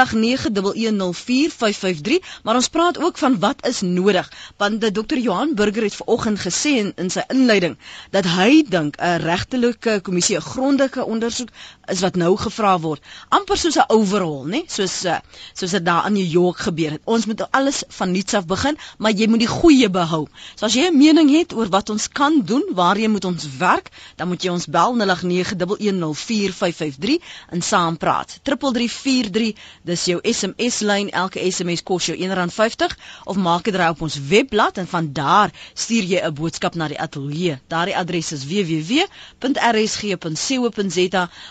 [2.43, 5.17] maar ons praat ook van wat is nodig, want Dr.
[5.17, 7.77] Johan Burger het vanoggend gesê in, in sy inleiding
[8.11, 11.49] dat hy dink 'n regtelike kommissie, 'n grondelike ondersoek
[11.87, 13.03] is wat nou gevra word.
[13.29, 14.63] amper soos 'n overhaul, né?
[14.67, 15.17] Soos eh,
[15.55, 17.01] soos dit daar in New York gebeur het.
[17.05, 20.27] Ons moet alles van nuuts af begin, maar jy moet die goeie behou.
[20.55, 23.57] So as jy 'n mening het oor wat ons kan doen, waar jy moet ons
[23.59, 27.19] werk, dan moet jy ons bel 0891104553
[27.51, 28.39] en saampraat.
[28.49, 29.55] 3343
[29.91, 31.11] dis jou SMS lyn.
[31.23, 35.51] Elke SMS kos jou R1.50 of maak dit raai op ons webblad en van daar
[35.75, 37.55] stuur jy 'n boodskap na die ateljee.
[37.69, 39.09] Daardie adres is www.rsg.co.za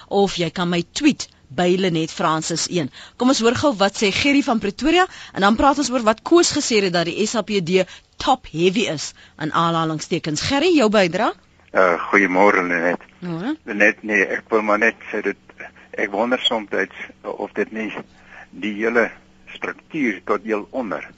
[0.07, 2.89] of jy kan my tweet by Lenet Francis 1.
[3.17, 6.21] Kom ons hoor gou wat sê Gerry van Pretoria en dan praat ons oor wat
[6.27, 10.41] Koos gesê het dat die SAPD top heavy is aan aanhalingstekens.
[10.49, 11.33] Gerry, jou bydrae?
[11.77, 13.03] Uh goeiemôre Lenet.
[13.21, 13.55] Môre.
[13.67, 15.46] Lenet, nee, ek wil maar net sê dit
[15.97, 16.69] ek wonder soms
[17.21, 17.91] of dit nie
[18.49, 19.09] die hele
[19.53, 21.09] struktuur tot heel onder.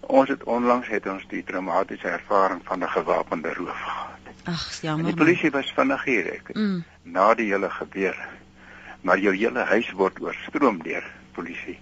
[0.00, 4.24] Ons het onlangs het ons die traumatiese ervaring van 'n gewapende roof gehad.
[4.44, 5.06] Ag, jammer.
[5.06, 6.54] En die polisie was vinnig hier ek.
[6.54, 6.84] Mm.
[7.02, 8.16] Na die hele gebeur.
[9.00, 11.78] Maar jou hele huis word oorstroom deur polisie.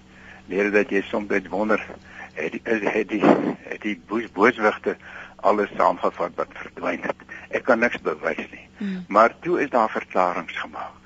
[0.46, 1.86] Leer dat jy soms wonder
[2.34, 3.24] het die het die
[3.68, 4.00] het die
[4.32, 4.96] booswigte
[5.36, 7.16] alles saamgevat wat verdwyn het.
[7.48, 8.68] Ek kan niks bewys nie.
[8.78, 9.04] Mm.
[9.08, 10.97] Maar toe is daar verklaringe gemaak.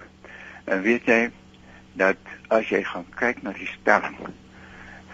[0.73, 1.21] En weet jy
[2.01, 2.17] dat
[2.49, 4.17] as jy gaan kyk na die spelling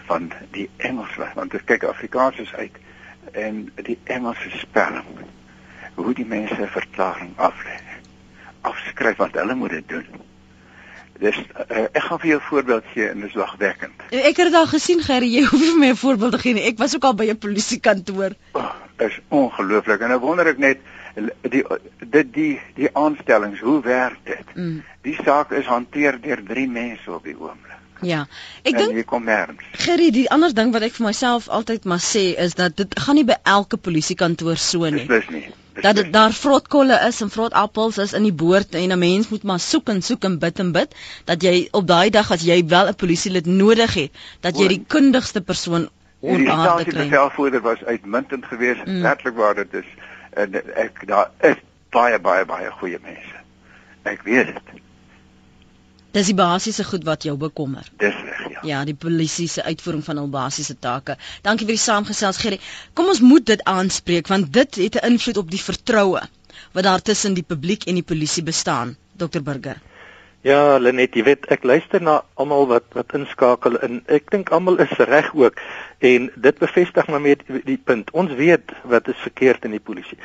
[0.07, 2.79] van die Engelse, want ek kyk Afrikaans is uit
[3.37, 5.27] en die Engelse spelling
[5.99, 7.75] hoe die mense verklaring aflê.
[8.67, 10.07] Afskryf wat hulle moet doen.
[11.19, 14.03] Dis uh, ek gaan vir jou 'n voorbeeld gee en dit is lagwekkend.
[14.09, 16.63] Ek het dit al gesien Gerry, jy hoef nie meer voorbeelde gee nie.
[16.71, 18.37] Ek was ook al by 'n polisiekantoor.
[18.55, 20.79] Oh, is ongelooflik en nou wonder ek net
[21.15, 21.63] die
[21.99, 24.55] die die die aanstellings, hoe werk dit?
[24.55, 24.83] Mm.
[25.01, 27.65] Die saak is hanteer deur drie mense op die oomblik.
[28.01, 28.27] Ja.
[28.63, 29.11] Ek dink
[29.71, 33.19] Gerry, die ander ding wat ek vir myself altyd maar sê is dat dit gaan
[33.19, 35.07] nie by elke polisiekantoor so nie.
[35.07, 35.49] Dis nie
[35.81, 39.43] dat dit daar vrotkolle is en vrotappels is in die boord en 'n mens moet
[39.43, 40.95] maar soek en soek en bid en bid
[41.25, 44.83] dat jy op daai dag as jy wel 'n polisielid nodig het dat jy die
[44.87, 47.01] kundigste persoon onaardig kry.
[47.01, 49.01] Die selfvoorder was uitmuntend geweest, mm.
[49.01, 49.85] werklik waar dit is
[50.33, 51.57] en ek daar is
[51.89, 53.41] baie baie baie goeie mense.
[54.03, 54.79] Ek weet dit.
[56.17, 57.85] Dis die basiese goed wat jou bekommer.
[58.01, 58.61] Dis reg, ja.
[58.65, 61.17] Ja, die polisie se uitvoering van hul basiese take.
[61.45, 62.57] Dankie vir die saamgesels, Gerry.
[62.97, 66.23] Kom ons moet dit aanspreek want dit het 'n invloed op die vertroue
[66.73, 69.77] wat daar tussen die publiek en die polisie bestaan, Dr Burger.
[70.41, 74.79] Ja, Lenet, jy weet, ek luister na almal wat wat inskakel en ek dink almal
[74.79, 75.57] is reg ook
[75.99, 78.07] en dit bevestig maar met die punt.
[78.15, 80.15] Ons weet wat is verkeerd in die polisie.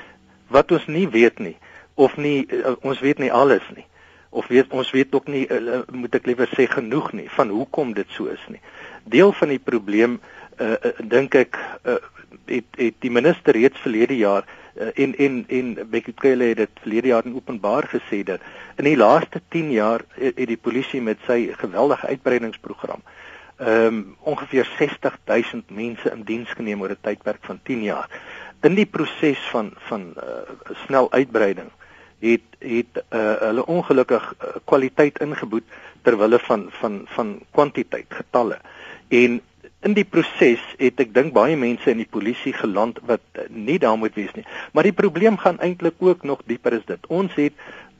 [0.55, 1.57] Wat ons nie weet nie
[1.98, 3.88] of nie uh, ons weet nie alles nie
[4.31, 7.96] of weet ons weet ook nie uh, moet ek liewer sê genoeg nie van hoekom
[7.98, 8.62] dit so is nie.
[9.11, 11.98] Deel van die probleem uh, uh, dink ek uh,
[12.46, 17.08] het het die minister reeds verlede jaar uh, en en en Bekele het dit verlede
[17.08, 18.40] jaar in openbaar gesê dat
[18.76, 23.02] in die laaste 10 jaar het, het die polisie met sy geweldige uitbreidingsprogram
[23.56, 28.08] ehm um, ongeveer 60000 mense in diens geneem oor 'n tydperk van 10 jaar.
[28.62, 30.22] In die proses van van uh,
[30.87, 31.70] snel uitbreiding
[32.18, 35.64] het het uh, hulle ongelukkig uh, kwaliteit ingeboet
[36.02, 38.58] ter wille van van van kwantiteit getalle
[39.08, 39.40] en
[39.85, 43.99] in die proses het ek dink baie mense in die polisie geland wat nie daar
[44.01, 44.47] moet wees nie.
[44.73, 47.07] Maar die probleem gaan eintlik ook nog dieper as dit.
[47.12, 47.53] Ons het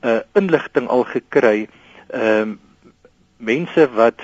[0.03, 1.69] uh, inligting al gekry
[2.09, 2.61] ehm uh,
[3.45, 4.23] mense wat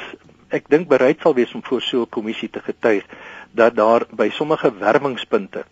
[0.55, 3.05] ek dink bereid sal wees om voor so 'n kommissie te getuig
[3.53, 5.65] dat daar by sommige werwingspunte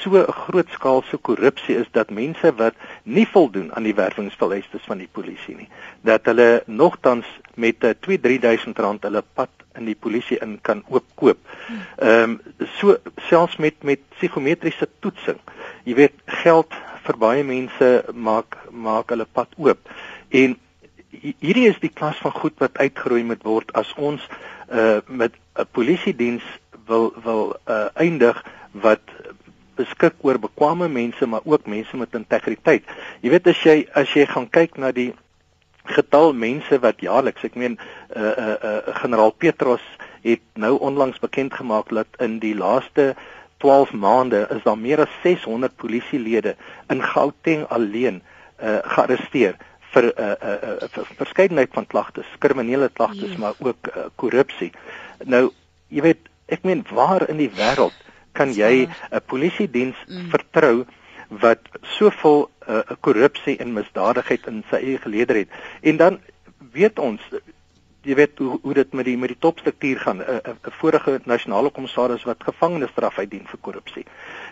[0.00, 5.08] so 'n grootskaalse korrupsie is dat mense wat nie voldoen aan die werwingsvereistes van die
[5.12, 5.68] polisie nie,
[6.00, 11.38] dat hulle nogtans met 'n 2-3000 rand hulle pad in die polisie in kan oopkoop.
[11.98, 12.40] Ehm um,
[12.78, 12.96] so
[13.28, 15.40] selfs met met psigometriese toetsing.
[15.84, 19.80] Jy weet geld vir baie mense maak maak hulle pad oop.
[20.30, 20.56] En
[21.20, 24.22] hierdie is die klas van goed wat uitgeroei moet word as ons
[24.72, 26.44] uh met 'n polisiediens
[26.86, 29.02] wil wil uh eindig wat
[29.76, 32.84] beskik oor bekwame mense maar ook mense met integriteit.
[33.20, 35.12] Jy weet as jy as jy gaan kyk na die
[35.84, 37.78] getal mense wat jaarliks, ek meen
[38.16, 39.84] uh uh, uh generaal Petrus
[40.24, 43.14] het nou onlangs bekend gemaak dat in die laaste
[43.60, 46.56] 12 maande is daar meer as 600 polisielede
[46.88, 48.22] in Gauteng alleen
[48.62, 49.56] uh gearresteer
[49.94, 53.36] vir 'n uh, uh, uh, verskeidenheid van klagtes, kriminele klagtes, yes.
[53.36, 54.72] maar ook korrupsie.
[54.72, 55.50] Uh, nou,
[55.88, 57.94] jy weet, ek meen waar in die wêreld
[58.32, 60.30] kan jy 'n polisiediens mm.
[60.34, 60.84] vertrou
[61.40, 65.48] wat soveel uh, korrupsie en misdadigheid in sy eie geleder het.
[65.80, 66.20] En dan
[66.72, 67.20] weet ons
[68.04, 70.18] jy weet hoe hoe dit met die met die topstruktuur gaan.
[70.18, 74.04] 'n uh, uh, vorige nasionale kommissaris wat gevangenisstraf uitdien vir korrupsie.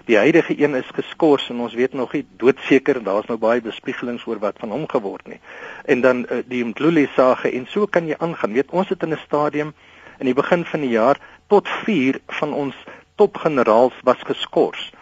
[0.04, 3.60] Die huidige een is geskort en ons weet nog nie doodseker en daar's nou baie
[3.60, 5.40] bespiegelings oor wat van hom geword nie.
[5.84, 8.52] En dan uh, die Mdluli sage en so kan jy aangaan.
[8.52, 9.74] Weet ons het in 'n stadium
[10.18, 12.74] in die begin van die jaar tot 4 van ons
[13.14, 14.92] topgeneraals was geskort.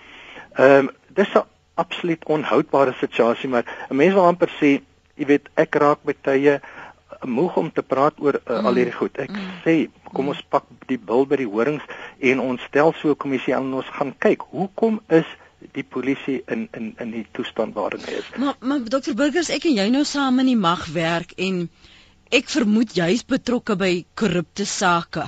[0.54, 4.80] Ehm um, dis 'n absoluut onhoudbare situasie maar 'n mens wil amper sê,
[5.14, 6.60] jy weet, ek raak met tye
[7.26, 8.66] moeg om te praat oor uh, mm.
[8.66, 9.18] al hierdie goed.
[9.18, 9.50] Ek mm.
[9.64, 9.74] sê,
[10.14, 11.84] kom ons pak die bil by die horings
[12.18, 15.26] en ons stel so 'n kommissie aan en ons gaan kyk, hoekom is
[15.76, 18.30] die polisie in in in die toestand waarin hy is.
[18.36, 21.68] Maar maar dokter Burgers, ek en jy nou saam in die mag werk en
[22.30, 25.26] ek vermoed jy's betrokke by korrupte sake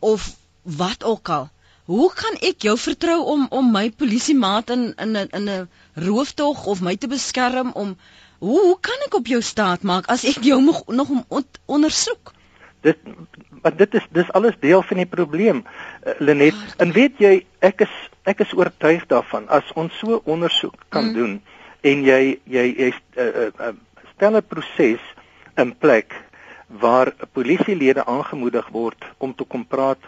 [0.00, 1.50] of wat ook al.
[1.90, 5.68] Hoe kan ek jou vertrou om om my polisiemaat in in 'n in 'n
[6.06, 7.96] rooftog of my te beskerm om
[8.38, 11.44] hoe hoe kan ek op jou staat maak as ek jou nog nog om on,
[11.66, 12.32] ondersoek?
[12.80, 12.96] Dit
[13.62, 15.64] maar dit is dis alles deel van die probleem.
[16.06, 20.22] Uh, Lenet, oh, en weet jy ek is ek is oortuig daarvan as ons so
[20.24, 21.14] ondersoek kan mm.
[21.14, 21.42] doen
[21.80, 23.74] en jy jy jy uh, uh,
[24.14, 25.02] stel 'n proses
[25.56, 26.14] in plek
[26.70, 29.98] waar polisielede aangemoedig word om te kom praat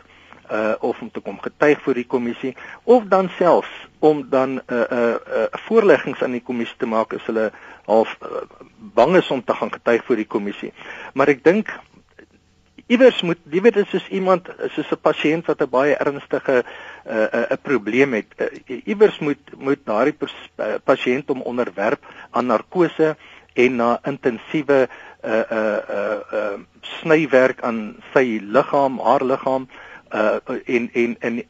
[0.50, 4.62] uh of om te kom getuig voor die kommissie of dan selfs om dan 'n
[4.66, 7.52] uh, 'n uh, uh, voorleggings aan die kommissie te maak as hulle
[7.84, 8.42] half uh,
[8.94, 10.72] bang is om te gaan getuig voor die kommissie.
[11.14, 11.68] Maar ek dink
[12.86, 16.66] iewers moet jy weet dit is iemand soos 'n pasiënt wat 'n baie ernstige 'n
[17.12, 18.26] uh, 'n uh, probleem het.
[18.36, 20.16] Uh, iewers moet moet daardie
[20.84, 23.16] pasiënt om onderwerp aan narkose
[23.54, 24.88] en na intensiewe
[25.22, 29.68] uh uh uh, uh snywerk aan sy liggaam, haar liggaam
[30.12, 31.42] uh en en en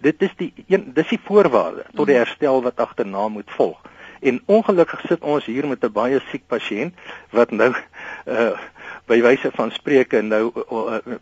[0.00, 3.80] dit is die een dis die voorwaarde tot die herstel wat agterna moet volg.
[4.20, 6.94] En ongelukkig sit ons hier met 'n baie siek pasiënt
[7.30, 7.74] wat nou
[8.26, 8.58] uh
[9.06, 10.52] by wyse van spreuke nou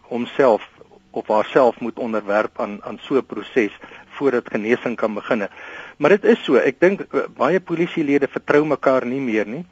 [0.01, 0.79] homself uh, uh,
[1.11, 5.49] of haarself moet onderwerp aan aan so 'n proses voordat genesing kan begin.
[5.97, 9.65] Maar dit is so, ek dink uh, baie polisielede vertrou mekaar nie meer nie.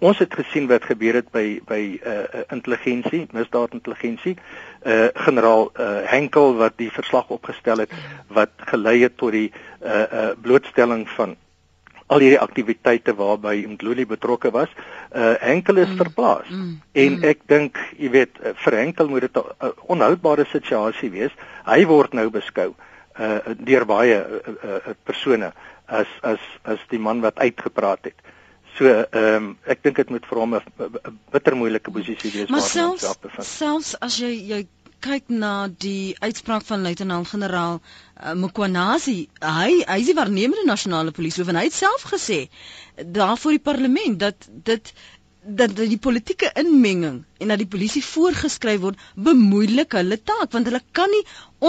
[0.00, 4.36] Ons het gesien wat gebeur het by by uh intelligensie, misdaadintelligensie.
[4.84, 7.92] Uh generaal uh Henkel wat die verslag opgestel het
[8.28, 9.50] wat gelei het tot die
[9.84, 11.36] uh uh blootstelling van
[12.10, 14.72] al hierdie aktiwiteite waarby Mdluli betrokke was,
[15.14, 16.48] uh Henkel is mm, verplaas.
[16.48, 17.28] Mm, en mm.
[17.30, 21.36] ek dink, jy weet, uh, vir Henkel moet dit 'n onhoudbare situasie wees.
[21.68, 22.72] Hy word nou beskou
[23.20, 25.52] uh deur baie uh, uh, persone
[25.86, 28.30] as as as die man wat uitgepraat het.
[28.78, 33.18] So ehm um, ek dink dit moet vir hom 'n bitter moeilike posisie wees homself
[33.24, 33.46] bevind.
[33.48, 34.60] Selfs as jy jy
[35.04, 35.52] kyk na
[35.84, 41.64] die uitspraak van luitenant-generaal uh, Mkwanazi, hy hy is die waarnemende nasionale polisie en hy
[41.70, 42.40] het self gesê
[43.18, 44.92] daar voor die parlement dat dit
[45.60, 50.82] dat die politieke inmenging en dat die polisie voorgeskryf word bemoeilik hulle taak want hulle
[50.98, 51.22] kan nie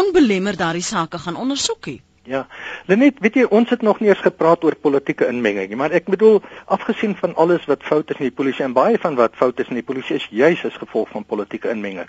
[0.04, 2.02] onbelemmer daardie sake gaan ondersoek nie.
[2.32, 2.46] Ja.
[2.88, 6.08] Lenet, weet jy, ons het nog nie eens gepraat oor politieke inmenging nie, maar ek
[6.12, 6.40] bedoel,
[6.72, 9.72] afgesien van alles wat fout is in die polisie en baie van wat fout is
[9.72, 12.08] in die polisie is juis as gevolg van politieke inmenging.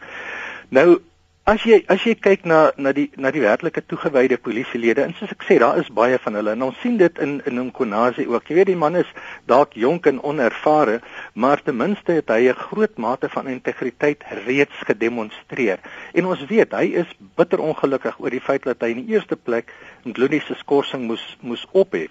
[0.70, 1.00] Nou,
[1.42, 5.32] As jy as jy kyk na na die na die werklike toegewyde polisielede en soos
[5.34, 8.46] ek sê daar is baie van hulle en ons sien dit in in Nkonazi ook.
[8.46, 9.10] Jy weet die man is
[9.50, 11.00] dalk jonk en onervare,
[11.32, 15.78] maar ten minste het hy 'n groot mate van integriteit reeds gedemonstreer.
[16.12, 19.36] En ons weet hy is bitter ongelukkig oor die feit dat hy in die eerste
[19.36, 19.72] plek
[20.04, 22.10] Ndluni se skorsing moes moes ophef.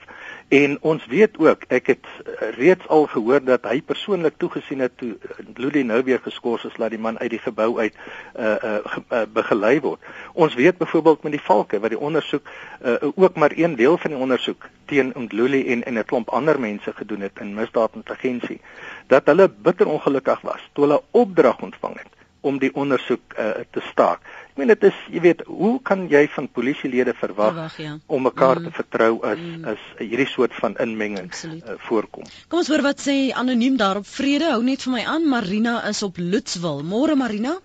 [0.52, 4.98] En ons weet ook, ek het eh, reeds al gehoor dat hy persoonlik toegesien het
[5.00, 5.14] toe
[5.56, 7.96] Ludi nou weer geskort is dat die man uit die gebou uit
[8.36, 10.04] uh uh, uh begelei word.
[10.34, 12.52] Ons weet byvoorbeeld met die valke wat die ondersoek
[12.84, 16.60] uh ook maar een deel van die ondersoek teen Ndluli en en 'n klomp ander
[16.60, 18.60] mense gedoen het in misdaadintelligensie
[19.08, 23.84] dat hulle bitter ongelukkig was toe hulle opdrag ontvang het om die ondersoek uh, te
[23.92, 24.24] staak.
[24.52, 27.96] Ek meen dit is, jy weet, hoe kan jy van polisielede verwag, ja.
[28.08, 28.68] om mekaar mm.
[28.68, 29.66] te vertrou as mm.
[29.74, 32.28] as hierdie soort van inmenging uh, voorkom?
[32.52, 34.52] Kom ons hoor wat sê anoniem daarop vrede.
[34.56, 35.28] Hou net vir my aan.
[35.32, 36.84] Marina is op Lutswil.
[36.88, 37.58] Môre Marina.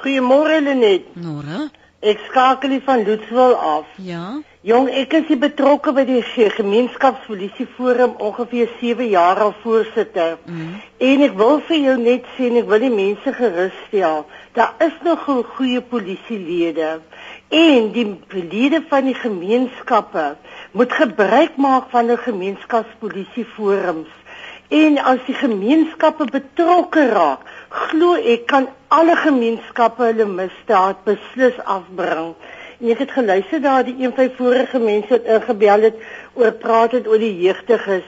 [0.00, 1.14] Goeiemôre Lenet.
[1.20, 1.68] Môre.
[2.00, 3.86] Ek skakel van Lutswil af.
[4.00, 4.40] Ja.
[4.64, 10.38] Jong, ek is betrokke by die gemeenskapspolisie forum ongeveer 7 jaar al voorsitter.
[10.48, 10.78] Mm.
[10.96, 14.24] En ek wil vir jou net sê en ek wil die mense gerus stel,
[14.56, 17.02] daar is nog goeie polisielede
[17.50, 20.36] en die lede van die gemeenskappe
[20.72, 24.08] moet gebruik maak van 'n gemeenskapspolisie forums.
[24.68, 32.34] En as die gemeenskappe betrokke raak, glo ek kan alle gemeenskappe hulle misdaad beslis afbring.
[32.80, 36.00] En ek het geluister daar die een van vorige mense wat ingebel het
[36.34, 38.06] oor praat het oor die jeugdiges.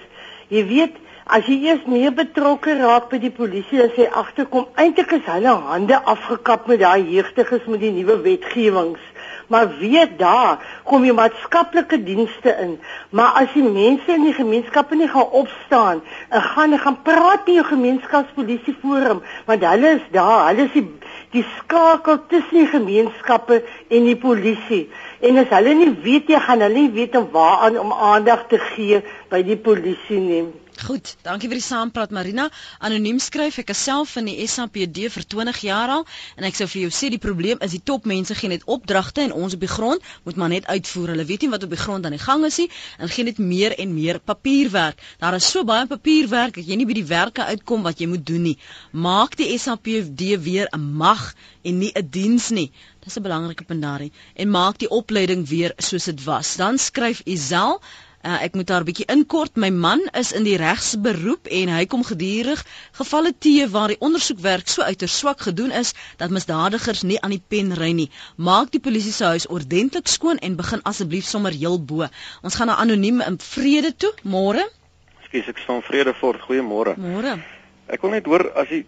[0.51, 0.97] Jy weet,
[1.27, 5.55] as jy eers meer betrokke raak by die polisie as jy agterkom, eintlik is hulle
[5.69, 9.12] hande afgekap met daai jeugdiges met die nuwe wetgewings.
[9.53, 12.79] Maar weet daar, kom jy maatskaplike dienste in.
[13.13, 16.01] Maar as die mense in die gemeenskappe nie gaan opstaan
[16.33, 20.87] en gaan gaan praat met jou gemeenskapspolisie forum, want hulle is daar, hulle is die
[21.33, 24.83] die skakel tussen die gemeenskappe en die polisie.
[25.21, 28.61] En as hulle nie weet jy gaan hulle nie weet om waaraan om aandag te
[28.73, 29.01] gee
[29.33, 30.45] by die polisie nie.
[30.81, 32.47] Goed, dankie vir die saampraat Marina.
[32.81, 36.05] Anoniem skryf ek self in die SAPD vir 20 jaar al
[36.41, 39.35] en ek sou vir jou sê die probleem is die topmense gee net opdragte en
[39.37, 41.13] ons op die grond moet maar net uitvoer.
[41.13, 43.39] Hulle weet nie wat op die grond aan die gang is nie en gee net
[43.39, 45.03] meer en meer papierwerk.
[45.21, 48.25] Daar is so baie papierwerk dat jy nie by die werke uitkom wat jy moet
[48.27, 48.57] doen nie.
[48.93, 52.71] Maak die SAPD weer 'n mag en nie 'n diens nie.
[53.05, 56.57] Dis 'n belangrike punt daarin en maak die opleiding weer soos dit was.
[56.57, 57.81] Dan skryf Isel
[58.23, 59.57] Uh, ek moet daar 'n bietjie inkort.
[59.57, 62.61] My man is in die regsberoep en hy kom gedurig
[62.95, 67.43] gevalle teë waar die ondersoekwerk so uiters swak gedoen is dat misdadigers nie aan die
[67.49, 68.11] pen ry nie.
[68.37, 72.07] Maak die polisie se huis ordentlik skoon en begin asseblief sommer heel bo.
[72.43, 74.15] Ons gaan na anoniem in vrede toe.
[74.23, 74.71] Môre.
[75.19, 76.39] Ekskuus, ek staan vrede voor.
[76.47, 76.95] Goeiemôre.
[76.97, 77.43] Môre.
[77.87, 78.85] Ek wil net hoor as jy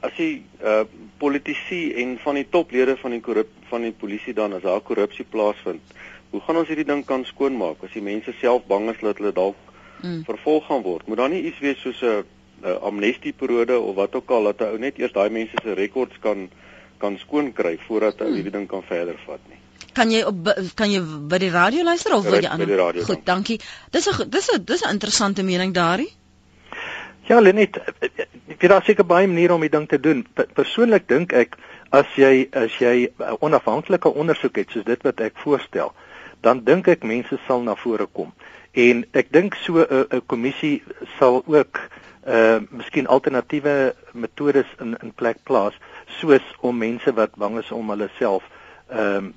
[0.00, 0.84] as jy uh
[1.18, 5.24] politici en van die toplede van die korrup van die polisie dan as daar korrupsie
[5.24, 5.82] plaasvind
[6.30, 9.32] hoe gaan ons hierdie ding kan skoonmaak as die mense self bang is dat hulle
[9.32, 9.56] dalk
[10.02, 10.24] mm.
[10.24, 11.06] vervolg gaan word?
[11.06, 12.24] Moet daar nie iets wees soos 'n
[12.82, 16.48] amnestie periode of wat ook al dat ou net eers daai mense se rekords kan
[16.98, 18.34] kan skoon kry voordat hy mm.
[18.34, 19.58] hierdie ding kan verder vat nie.
[19.94, 22.64] Kan jy op kan jy by die radio luister of wil jy aan?
[23.06, 23.60] Goed, dankie.
[23.90, 26.08] Dis 'n dis 'n dis 'n interessante mening daarin.
[27.28, 27.76] Ja, Lenet,
[28.58, 30.26] weet daar seker baie maniere om die ding te doen.
[30.54, 31.56] Persoonlik dink ek
[31.90, 35.92] as jy as jy 'n onafhanklike ondersoek het soos dit wat ek voorstel,
[36.40, 38.32] dan dink ek mense sal na vore kom.
[38.72, 40.82] En ek dink so 'n 'n kommissie
[41.18, 41.80] sal ook
[42.28, 45.74] uh miskien alternatiewe metodes in in plek plaas
[46.20, 48.42] soos om mense wat bang is om hulle self
[48.88, 49.34] ehm um,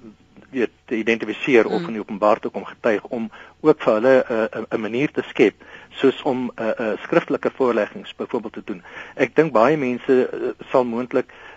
[0.52, 1.74] weet te identifiseer mm.
[1.74, 3.32] of in openbaar te kom getuig om
[3.62, 5.56] ook vir hulle 'n uh, 'n manier te skep
[5.90, 8.84] soos om 'n uh, uh, skriftelike voorleggings byvoorbeeld te doen.
[9.16, 11.51] Ek dink baie mense uh, sal moontlik uh,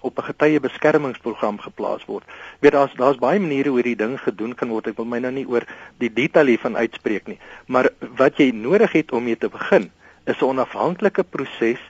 [0.00, 2.24] op 'n getuie beskermingsprogram geplaas word.
[2.60, 4.86] Weet daar's daar's baie maniere hoe die ding gedoen kan word.
[4.86, 5.64] Ek wil my nou nie oor
[5.98, 9.90] die detail hiervan uitspreek nie, maar wat jy nodig het om mee te begin
[10.24, 11.80] is 'n onafhanklike proses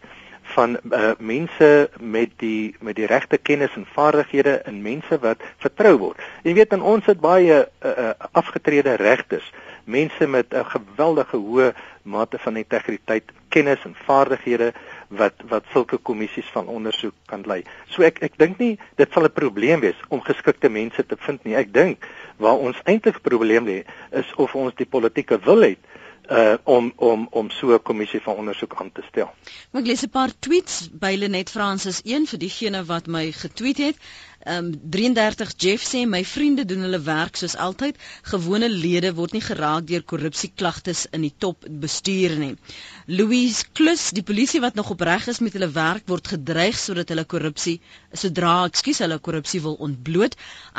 [0.42, 5.96] van uh, mense met die met die regte kennis en vaardighede en mense wat vertrou
[5.98, 6.20] word.
[6.42, 9.52] Jy weet in ons het baie uh, uh, afgetrede regters,
[9.84, 11.72] mense met 'n geweldige hoë
[12.02, 14.72] mate van integriteit, kennis en vaardighede
[15.18, 17.62] wat wat sulke kommissies van ondersoek kan lei.
[17.92, 21.44] So ek ek dink nie dit sal 'n probleem wees om geskikte mense te vind
[21.44, 21.56] nie.
[21.56, 22.06] Ek dink
[22.38, 25.78] waar ons eintlik probleem lê is of ons die politieke wil het
[26.30, 29.30] uh om om om so 'n kommissie van ondersoek aan te stel.
[29.72, 33.96] Ek lees 'n paar tweets by Lenet Francis 1 vir diegene wat my getweet het.
[34.46, 37.96] Um 33 Jeff sê my vriende doen hulle werk soos altyd.
[38.22, 42.56] Gewone lede word nie geraak deur korrupsieklagtes in die top bestuur nie.
[43.06, 47.24] Louise Klus, die polisie wat nog opreg is met hulle werk word gedreig sodat hulle
[47.24, 47.80] korrupsie
[48.12, 50.34] sodra, ekskuus, hulle korrupsie wil ontbloot.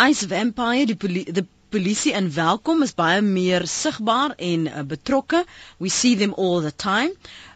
[0.09, 5.43] Ice Vampire, die polisie die polisie in welkom is baie meer sigbaar en uh, betrokke.
[5.79, 7.13] We see them all the time.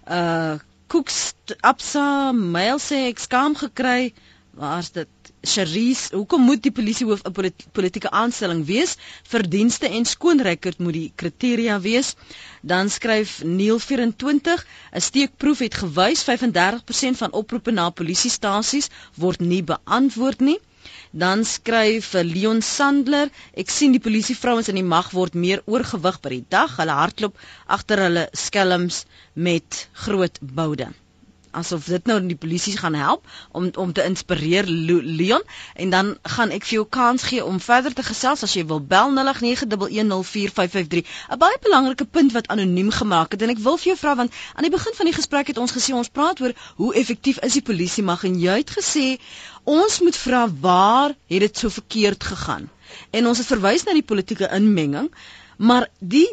[0.08, 0.58] Uh
[0.88, 1.34] Cooks
[1.68, 4.14] Absa mail sê ek skaam gekry.
[4.56, 5.10] Waar's dit?
[5.48, 8.94] Cherise, hoekom moet die polisiehoof 'n polit politieke aanstelling wees?
[9.34, 12.14] Verdienste en skoonrecord moet die kriteria wees.
[12.72, 14.66] Dan skryf Neil 24,
[14.96, 20.60] 'n steekproef het gewys 35% van oproepe na polisiestasies word nie beantwoord nie.
[21.12, 26.36] Dan skryf Leon Sandler, ek sien die polisievrouens in die mag word meer oorgewig by
[26.36, 26.78] die dag.
[26.82, 27.44] Hulle hardloop
[27.80, 30.92] agter hulle skelms met groot boude.
[31.58, 35.42] Asof dit nou die polisie gaan help om om te inspireer Leon.
[35.74, 38.82] En dan gaan ek vir jou kans gee om verder te gesels as jy wil
[38.94, 43.98] bel 0891104553 'n baie belangrike punt wat anoniem gemaak het en ek wil vir jou
[44.04, 46.94] vra want aan die begin van die gesprek het ons gesê ons praat oor hoe
[47.04, 48.24] effektief is die polisie mag.
[48.24, 49.08] En jy het gesê
[49.68, 52.70] ons moet vra waar het dit so verkeerd gegaan
[53.12, 55.12] en ons het verwys na die politieke inmenging
[55.58, 56.28] maar die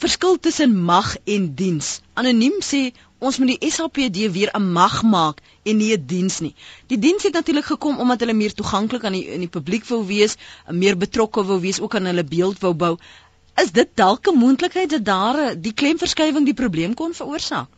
[0.00, 5.40] verskil tussen mag en diens anoniem sê ons moet die SAPD weer 'n mag maak
[5.62, 6.54] en nie 'n diens nie.
[6.86, 10.06] Die diens het natuurlik gekom omdat hulle meer toeganklik aan die in die publiek wou
[10.06, 10.36] wees,
[10.68, 12.96] meer betrokke wou wees, ook aan hulle beeld wou bou.
[13.62, 17.68] Is dit dalk 'n moontlikheid dat daar die klemverskywing die probleem kon veroorsaak?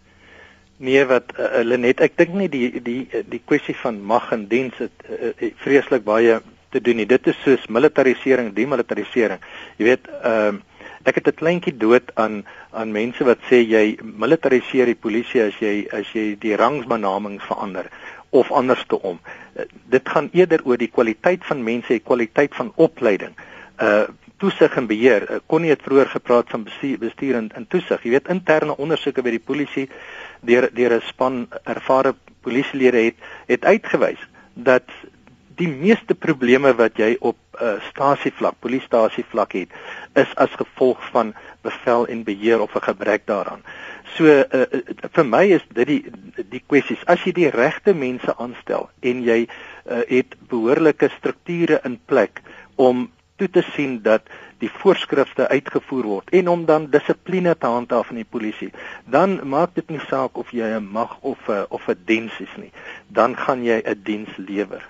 [0.82, 4.48] Nee, wat hulle uh, net ek dink nie die die die kwessie van mag en
[4.50, 6.40] diens het uh, vreeslik baie
[6.74, 7.06] te doen nie.
[7.06, 9.40] Dit is soos militarisering, demilitarisering.
[9.78, 10.68] Jy weet, ehm uh,
[11.02, 15.58] Ek het 'n kleintjie dood aan aan mense wat sê jy militariseer die polisie as
[15.58, 17.90] jy as jy die rangsbenaming verander
[18.30, 19.18] of andersom.
[19.54, 23.34] Eh, dit gaan eerder oor die kwaliteit van mense, die kwaliteit van opleiding.
[23.82, 24.06] Uh
[24.42, 25.28] toesig en beheer.
[25.28, 28.02] Uh, Konnie het vroeër gepraat van bestuur, bestuur en, en toesig.
[28.02, 29.88] Jy weet interne ondersoeke by die polisie
[30.42, 34.22] deur deur 'n span ervare polisielede het het uitgewys
[34.54, 34.90] dat
[35.56, 39.72] die meeste probleme wat jy op uh, stasievlak, polisiestasievlak het,
[40.18, 43.62] is as gevolg van bevel en beheer of 'n gebrek daaraan.
[44.16, 44.66] So uh,
[45.12, 46.04] vir my is dit die
[46.50, 47.04] die kwessies.
[47.06, 52.40] As jy die regte mense aanstel en jy uh, het behoorlike strukture in plek
[52.76, 53.10] om
[53.42, 54.28] toe te sien dat
[54.62, 58.70] die voorskrifte uitgevoer word en om dan dissipline te handhaaf in die polisie,
[59.10, 62.54] dan maak dit nie saak of jy 'n mag of 'n of 'n diens is
[62.56, 62.72] nie.
[63.08, 64.82] Dan gaan jy 'n diens lewer.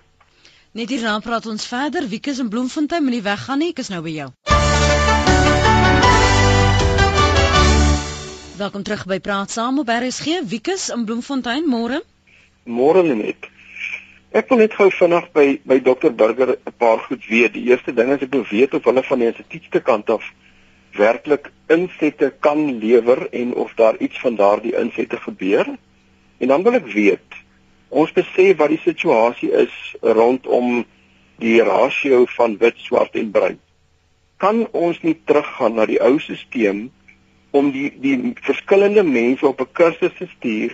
[0.73, 2.09] Net hierna praat ons verder.
[2.09, 3.69] Wiekus in Bloemfontein, moenie weggaan nie.
[3.71, 4.31] Ek is nou by jou.
[8.57, 10.45] Welkom terug by Praat Saam op RSG.
[10.45, 12.03] Wiekus in Bloemfontein, môre.
[12.65, 13.52] Môre net.
[14.33, 17.53] Ek wil net gou vinnig by by Dr Burger 'n paar goed weet.
[17.53, 20.25] Die eerste ding is ek wil weet of hulle van die instituutste kant af
[20.97, 25.69] werklik insette kan lewer en of daar iets van daardie insette gebeur.
[26.41, 27.29] En dan wil ek weet
[27.89, 30.87] ons besef wat die situasie is rondom
[31.37, 33.61] die rasio van wit, swart en bruin.
[34.39, 36.89] Kan ons nie teruggaan na die ou stelsel
[37.51, 40.73] om die die verskillende mense op 'n kursus te stuur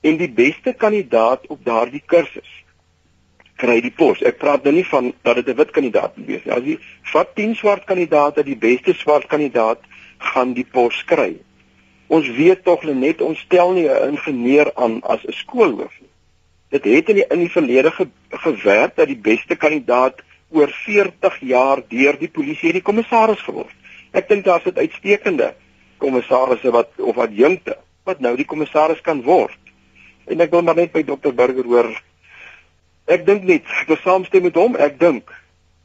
[0.00, 2.64] en die beste kandidaat op daardie kursus
[3.56, 4.22] kry die pos.
[4.22, 6.54] Ek praat nou nie van dat dit 'n wit kandidaat moet wees nie.
[6.54, 6.78] As jy
[7.12, 9.80] vat 10 swart kandidaate, die beste swart kandidaat
[10.18, 11.36] gaan die pos kry.
[12.08, 16.10] Ons weet tog net ons stel nie 'n ingenieur aan as 'n skoolhoof nie.
[16.70, 21.40] Dit het in die in die verlede ge, gewerk dat die beste kandidaat oor 40
[21.40, 23.74] jaar deur die polisie die kommissaris geword.
[24.12, 25.54] Ek dink daar's 'n uitstekende
[25.98, 29.58] kommissarisse wat of adjunkte wat nou die kommissaris kan word.
[30.26, 31.90] En ek wil maar net by dokter Burger hoor.
[33.06, 34.76] Ek dink net, ek wil saamstem met hom.
[34.76, 35.30] Ek dink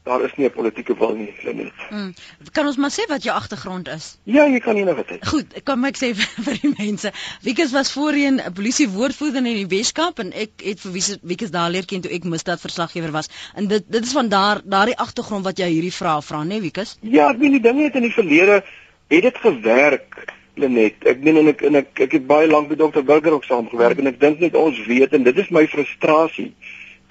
[0.04, 1.74] daar is nie 'n politieke wil nie, Lenet.
[1.90, 2.14] Mm.
[2.52, 4.18] Kan ons maar sê wat jou agtergrond is?
[4.24, 5.28] Ja, jy kan enige wat.
[5.28, 6.16] Goed, ek kan my sê
[6.46, 7.12] vir die mense.
[7.42, 11.70] Wiekus was voorheen 'n polisie woordvoerder in die Weskaap en ek het vir Wiekus daar
[11.70, 13.30] leer ken toe ek misdaadverslaggewer was.
[13.56, 16.98] En dit dit is van daar daardie agtergrond wat jy hierdie vrae vra, né, Wiekus?
[17.02, 18.64] Ja, ek weet die dinge het in die verlede
[19.08, 20.34] het dit gewerk.
[20.56, 23.46] Lenet, ek meen en ek en ek ek het baie lank met dokter Burger ook
[23.46, 24.00] saamgewerk mm.
[24.00, 26.54] en ek dink net ons weet en dit is my frustrasie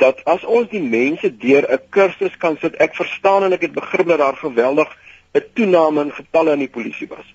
[0.01, 3.73] dat as ons die mense deur 'n kursus kan sit, ek verstaan en ek het
[3.77, 4.89] begrip dat daar geweldig
[5.35, 7.29] 'n toename in getalle in die polisie was.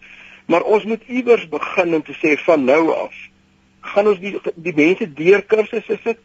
[0.46, 3.14] Maar ons moet iewers begin om te sê van nou af
[3.82, 6.20] gaan ons die die mense deur kursusse sit.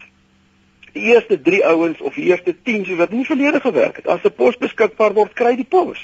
[0.92, 4.06] Die eerste 3 ouens of die eerste 10 soos wat nie verlede gewerk het.
[4.06, 6.00] As 'n pos beskikbaar word, kry die pos.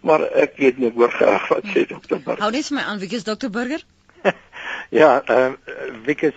[0.00, 2.42] Maar ek weet nie hoor graag wat sê dokter Burger.
[2.42, 3.82] Hou net my aan, wie is dokter Burger?
[5.00, 6.34] ja, ehm uh, wie is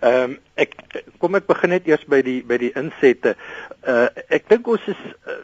[0.00, 0.76] Ehm um, ek
[1.20, 3.34] kom ek begin net eers by die by die insette.
[3.84, 5.40] Uh ek dink ons is uh,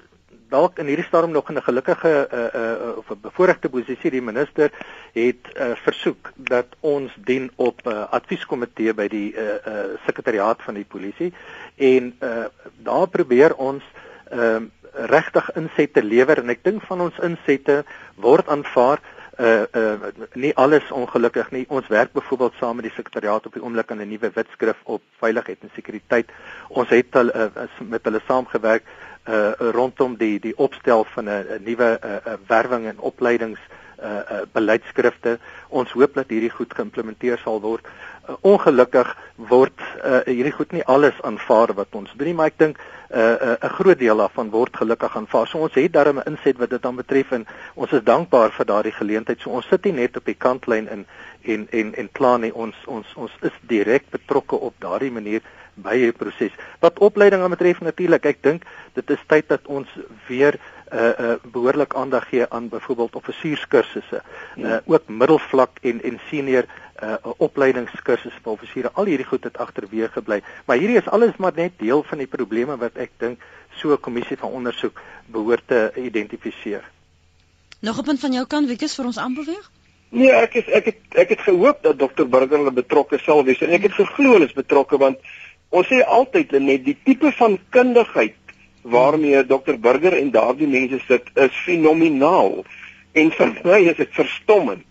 [0.49, 4.11] dalk in hierdie stadium nog in 'n gelukkige uh, uh of 'n bevoordeelde posisie.
[4.11, 4.73] Die minister
[5.13, 10.63] het uh, versoek dat ons dien op 'n uh, advieskomitee by die uh, uh sekretariaat
[10.63, 11.33] van die polisie
[11.77, 12.49] en uh
[12.83, 13.83] daar probeer ons
[14.31, 17.85] ehm uh, regtig insette lewer en ek dink van ons insette
[18.17, 19.03] word aanvaar
[19.39, 21.65] uh uh nie alles ongelukkig nie.
[21.69, 25.03] Ons werk byvoorbeeld saam met die sekretariaat op die oomblik aan 'n nuwe wetskrif op
[25.19, 26.31] veiligheid en sekuriteit.
[26.69, 27.47] Ons het al uh,
[27.79, 28.85] met hulle saamgewerk
[29.29, 33.61] uh rondom die die opstel van 'n nuwe uh werwing en opleidings
[34.03, 35.39] uh uh beleidskrifte.
[35.69, 37.87] Ons hoop dat hierdie goed geïmplementeer sal word.
[38.29, 39.76] Uh, ongelukkig word
[40.07, 43.57] uh hierdie goed nie alles aanvaar wat ons doen nie, maar ek dink 'n uh,
[43.57, 45.47] 'n uh, groot deel daarvan word gelukkig aanvaar.
[45.47, 48.67] So ons het daarmee 'n inset wat dit dan betref en ons is dankbaar vir
[48.67, 49.41] daardie geleentheid.
[49.41, 51.07] So ons sit nie net op die kantlyn in
[51.43, 52.55] en en en plan nie.
[52.55, 55.43] Ons ons ons is direk betrokke op daardie manier
[55.75, 56.53] by die proses.
[56.81, 59.89] Wat opleiding betref natuurlik, ek dink dit is tyd dat ons
[60.29, 60.59] weer
[60.93, 64.23] uh uh behoorlik aandag gee aan byvoorbeeld offisierskursusse.
[64.57, 66.86] Uh ook middelvlak en en senior uh
[67.39, 68.91] opleidingskursusse vir offisiere.
[68.95, 70.41] Al hierdie goed het agterweë gebly.
[70.67, 73.41] Maar hierdie is alles maar net deel van die probleme wat ek dink
[73.81, 76.85] so 'n kommissie van ondersoek behoort te identifiseer.
[77.81, 79.71] Nog 'n punt van jou kant, Wieke, vir ons aanbeweeg?
[80.09, 83.61] Nee, ek is ek het ek het gehoop dat dokter Burger hulle betrokke sal wees
[83.61, 85.19] en ek het geglo hulle is betrokke want
[85.69, 88.37] ons sê altyd net die tipe van kundigheid
[88.83, 92.63] waarmee dokter Burger en daardie mense sit is fenomenaal
[93.13, 94.85] en vir my is dit verstommend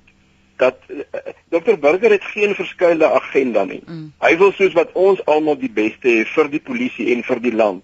[0.62, 1.04] dat uh,
[1.50, 3.82] dokter Burger het geen verskeie agenda nie.
[3.86, 4.14] Mm.
[4.20, 7.56] Hy wil soos wat ons almal die beste hê vir die polisie en vir die
[7.56, 7.84] land.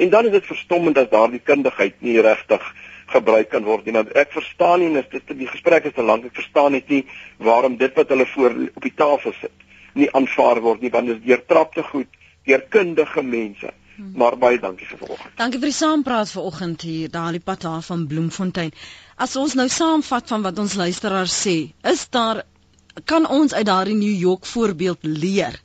[0.00, 2.62] En dan is dit verstommend dat daardie kundigheid nie regtig
[3.10, 3.96] gebruik kan word nie.
[3.96, 6.24] Want ek verstaan nie, dit die gesprek is te lank.
[6.30, 7.02] Ek verstaan net nie
[7.42, 9.66] waarom dit wat hulle voor op die tafel sit
[9.98, 13.72] nie aanvaar word nie, want dit is deurtrapte goed deur kundige mense.
[13.96, 14.12] Hmm.
[14.16, 15.32] Maar baie dankie vir vanoggend.
[15.36, 18.70] Dankie vir die saampraat vanoggend hier daar die pad daar van Bloemfontein.
[19.20, 22.38] As ons nou saamvat van wat ons luisteraars sê, is daar
[23.04, 25.58] kan ons uit daardie New York voorbeeld leer.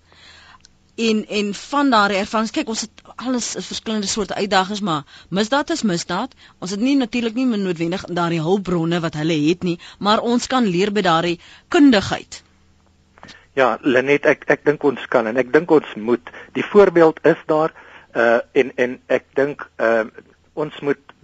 [0.95, 5.71] En en van daardie ervarings, kyk ons het alles is verskillende soorte uitdagings, maar misdaad
[5.75, 6.35] is misdaad.
[6.59, 10.67] Ons het nie natuurlik nie noodwendig daardie hulpbronne wat hulle het nie, maar ons kan
[10.67, 11.39] leer by daardie
[11.71, 12.41] kundigheid.
[13.55, 16.31] Ja, Lenet, ek ek dink ons kan en ek dink ons moet.
[16.59, 17.71] Die voorbeeld is daar
[18.15, 20.03] uh en en ek dink uh
[20.55, 21.14] ons moet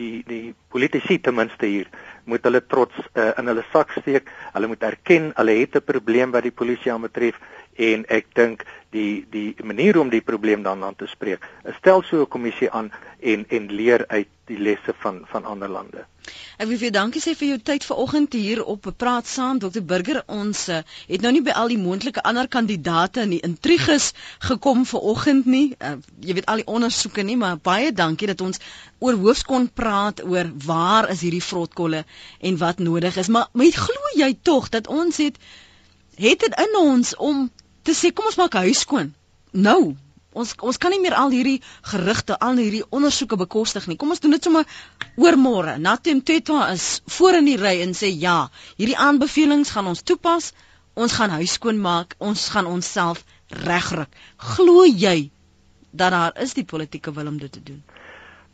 [0.00, 1.88] die die politici ten minste hier
[2.30, 4.28] moet hulle trots uh, in hulle sak steek.
[4.54, 7.36] Hulle moet erken hulle het 'n probleem wat die polisie aanbetref
[7.76, 11.46] en ek dink die die manier om die probleem dan aan te spreek.
[11.78, 12.90] Stel so 'n kommissie aan
[13.20, 16.04] en en leer uit die lesse van van ander lande.
[16.58, 19.82] Ek wil vir jou dankie sê vir jou tyd vanoggend hier op praat saam Dr
[19.92, 20.22] Burger.
[20.26, 24.84] Ons uh, het nou nie by al die moontlike ander kandidate in die intriges gekom
[24.84, 25.76] vanoggend nie.
[25.78, 28.60] Uh, jy weet al die ondersoeke nie, maar baie dankie dat ons
[28.98, 32.04] oor hoofs kon praat oor waar is hierdie vrotkolle
[32.40, 33.28] en wat nodig is.
[33.28, 35.38] Maar met glo jy tog dat ons het
[36.20, 37.50] het dit in ons om
[37.90, 39.10] te sê kom ons maak huis skoon.
[39.66, 39.94] Nou,
[40.40, 41.58] ons ons kan nie meer al hierdie
[41.92, 43.98] gerugte, al hierdie ondersoeke bekostig nie.
[43.98, 44.66] Kom ons doen dit sommer
[45.18, 45.76] oormôre.
[45.82, 48.38] Natem Teta is voor in die ry en sê ja,
[48.78, 50.52] hierdie aanbevelings gaan ons toepas.
[50.94, 52.14] Ons gaan huis skoon maak.
[52.18, 53.24] Ons gaan onsself
[53.66, 54.14] regryk.
[54.54, 55.30] Glo jy
[55.90, 57.82] dat daar is die politieke wil om dit te doen?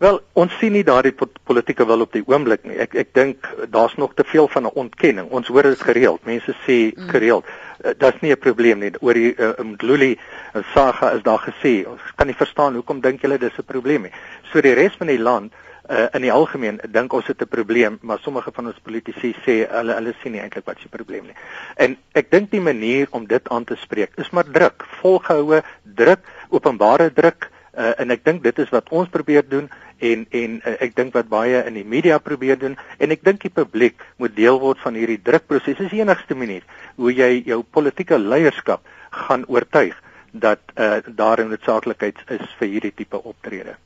[0.00, 2.76] Wel, ons sien nie daardie politieke wil op die oomblik nie.
[2.84, 5.28] Ek ek dink daar's nog te veel van 'n ontkenning.
[5.30, 6.24] Ons hoor dit gereeld.
[6.24, 7.08] Mense sê mm.
[7.08, 7.65] gereeld, mm.
[7.84, 8.92] Uh, dit's nie 'n probleem nie.
[9.00, 11.86] Oor die uh, Mdluli uh, saga is daar gesê.
[11.86, 14.12] Ons kan nie verstaan hoekom dink julle dis 'n probleem nie.
[14.52, 15.52] So die res van die land
[15.88, 19.66] uh, in die algemeen dink ons het 'n probleem, maar sommige van ons politici sê
[19.70, 21.36] hulle hulle sien nie eintlik wat se probleem nie.
[21.76, 26.20] En ek dink die manier om dit aan te spreek is maar druk, volgehoue druk,
[26.48, 30.74] openbare druk uh, en ek dink dit is wat ons probeer doen en en uh,
[30.80, 34.36] ek dink wat baie in die media probeer doen en ek dink die publiek moet
[34.36, 35.78] deel word van hierdie drukproses.
[35.78, 36.66] Dis die enigste manier
[36.96, 39.96] hoe jy jou politieke leierskap gaan oortuig
[40.32, 43.76] dat uh, daar 'n noodsaaklikheid is vir hierdie tipe optrede.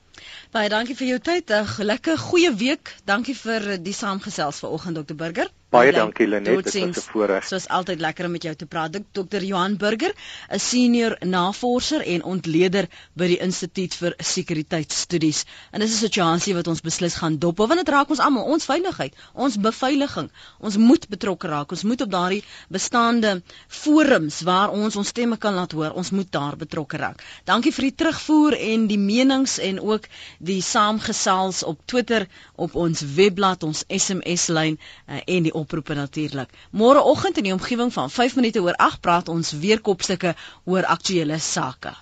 [0.50, 1.50] Baie dankie vir jou tyd.
[1.50, 2.94] 'n Lekker goeie week.
[3.04, 5.48] Dankie vir die saamgesels vanoggend Dr Burger.
[5.70, 7.44] Baie dankie Lenet, dit was 'n voorreg.
[7.46, 8.96] Soos altyd lekker om met jou te praat.
[9.12, 10.12] Dr Johan Burger,
[10.48, 15.44] 'n senior navorser en ontleder by die Instituut vir Sekuriteitsstudies.
[15.70, 18.64] En dis 'n situasie wat ons beslis gaan dop, want dit raak ons almal, ons
[18.64, 20.30] veiligheid, ons beveiliging.
[20.58, 21.70] Ons moet betrokke raak.
[21.70, 26.32] Ons moet op daardie bestaande forums waar ons ons stemme kan laat hoor, ons moet
[26.32, 27.22] daar betrokke raak.
[27.44, 30.08] Dankie vir die terugvoer en die menings en ook
[30.38, 36.52] die saamgesels op Twitter, op ons webblad, ons SMS lyn uh, en die oproepe natuurlik.
[36.82, 40.34] Môreoggend in die omgewing van 5 minute oor 8 praat ons weer kopstukke
[40.64, 41.94] oor aktuelle sake.